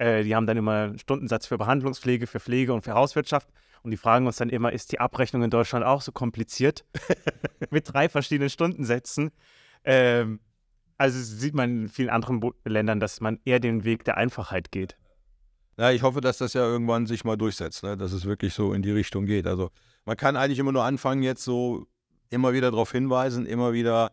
[0.00, 3.50] Äh, die haben dann immer einen Stundensatz für Behandlungspflege, für Pflege und für Hauswirtschaft.
[3.82, 6.86] Und die fragen uns dann immer, ist die Abrechnung in Deutschland auch so kompliziert?
[7.70, 9.30] Mit drei verschiedenen Stundensätzen.
[9.84, 10.40] Ähm,
[10.96, 14.72] also sieht man in vielen anderen Bo Ländern, dass man eher den Weg der Einfachheit
[14.72, 14.96] geht.
[15.76, 17.96] Ja, ich hoffe, dass das ja irgendwann sich mal durchsetzt, ne?
[17.96, 19.46] dass es wirklich so in die Richtung geht.
[19.46, 19.70] Also
[20.06, 21.86] man kann eigentlich immer nur anfangen, jetzt so
[22.30, 24.12] immer wieder darauf hinweisen, immer wieder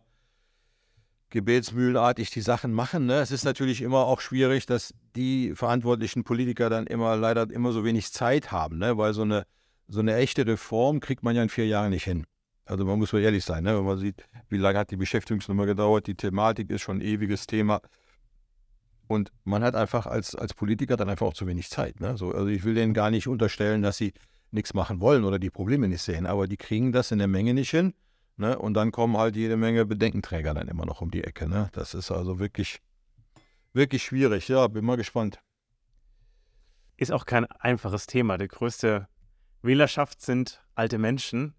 [1.30, 3.06] gebetsmühlenartig die Sachen machen.
[3.06, 3.20] Ne?
[3.20, 7.84] Es ist natürlich immer auch schwierig, dass die verantwortlichen Politiker dann immer leider immer so
[7.84, 8.96] wenig Zeit haben, ne?
[8.96, 9.46] weil so eine,
[9.88, 12.24] so eine echte Reform kriegt man ja in vier Jahren nicht hin.
[12.64, 13.76] Also man muss mal ehrlich sein, ne?
[13.76, 17.48] wenn man sieht, wie lange hat die Beschäftigungsnummer gedauert, die Thematik ist schon ein ewiges
[17.48, 17.80] Thema.
[19.08, 21.98] Und man hat einfach als, als Politiker dann einfach auch zu wenig Zeit.
[21.98, 22.16] Ne?
[22.16, 24.12] So, also ich will denen gar nicht unterstellen, dass sie
[24.52, 27.54] nichts machen wollen oder die Probleme nicht sehen, aber die kriegen das in der Menge
[27.54, 27.92] nicht hin.
[28.36, 28.56] Ne?
[28.56, 31.48] Und dann kommen halt jede Menge Bedenkenträger dann immer noch um die Ecke.
[31.48, 31.70] Ne?
[31.72, 32.78] Das ist also wirklich,
[33.72, 34.48] wirklich schwierig.
[34.48, 35.40] Ja, bin mal gespannt.
[36.96, 38.38] Ist auch kein einfaches Thema.
[38.38, 39.08] Die größte
[39.62, 41.54] Wählerschaft sind alte Menschen.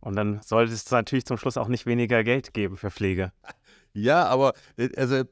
[0.00, 3.32] Und dann sollte es natürlich zum Schluss auch nicht weniger Geld geben für Pflege.
[3.94, 5.24] Ja, aber äh, also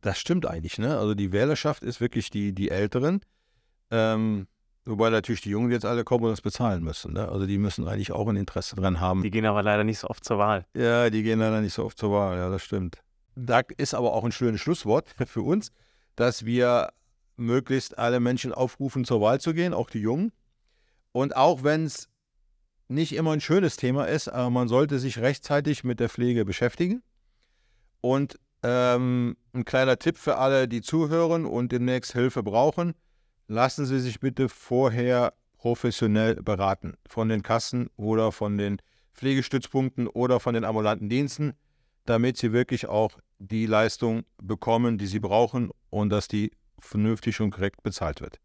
[0.00, 0.96] das stimmt eigentlich, ne?
[0.96, 3.20] Also die Wählerschaft ist wirklich die, die Älteren.
[3.90, 4.46] Ähm,
[4.86, 7.12] Wobei natürlich die Jungen jetzt alle kommen und das bezahlen müssen.
[7.12, 7.28] Ne?
[7.28, 9.22] Also die müssen eigentlich auch ein Interesse dran haben.
[9.22, 10.66] Die gehen aber leider nicht so oft zur Wahl.
[10.74, 13.02] Ja, die gehen leider nicht so oft zur Wahl, ja, das stimmt.
[13.34, 15.72] Da ist aber auch ein schönes Schlusswort für uns,
[16.16, 16.92] dass wir
[17.36, 20.32] möglichst alle Menschen aufrufen, zur Wahl zu gehen, auch die Jungen.
[21.12, 22.08] Und auch wenn es
[22.88, 27.02] nicht immer ein schönes Thema ist, aber man sollte sich rechtzeitig mit der Pflege beschäftigen.
[28.00, 32.94] Und ähm, ein kleiner Tipp für alle, die zuhören und demnächst Hilfe brauchen
[33.50, 38.80] lassen Sie sich bitte vorher professionell beraten von den Kassen oder von den
[39.14, 41.54] Pflegestützpunkten oder von den ambulanten Diensten,
[42.06, 47.50] damit Sie wirklich auch die Leistung bekommen, die Sie brauchen und dass die vernünftig und
[47.50, 48.40] korrekt bezahlt wird.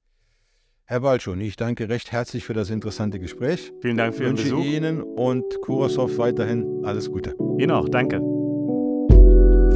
[0.88, 3.74] Herr Balschon, ich danke recht herzlich für das interessante Gespräch.
[3.82, 4.64] Vielen Dank für Ihren Besuch.
[4.64, 7.36] Ihnen und Kurasov weiterhin alles Gute.
[7.58, 8.18] Ihnen auch, danke.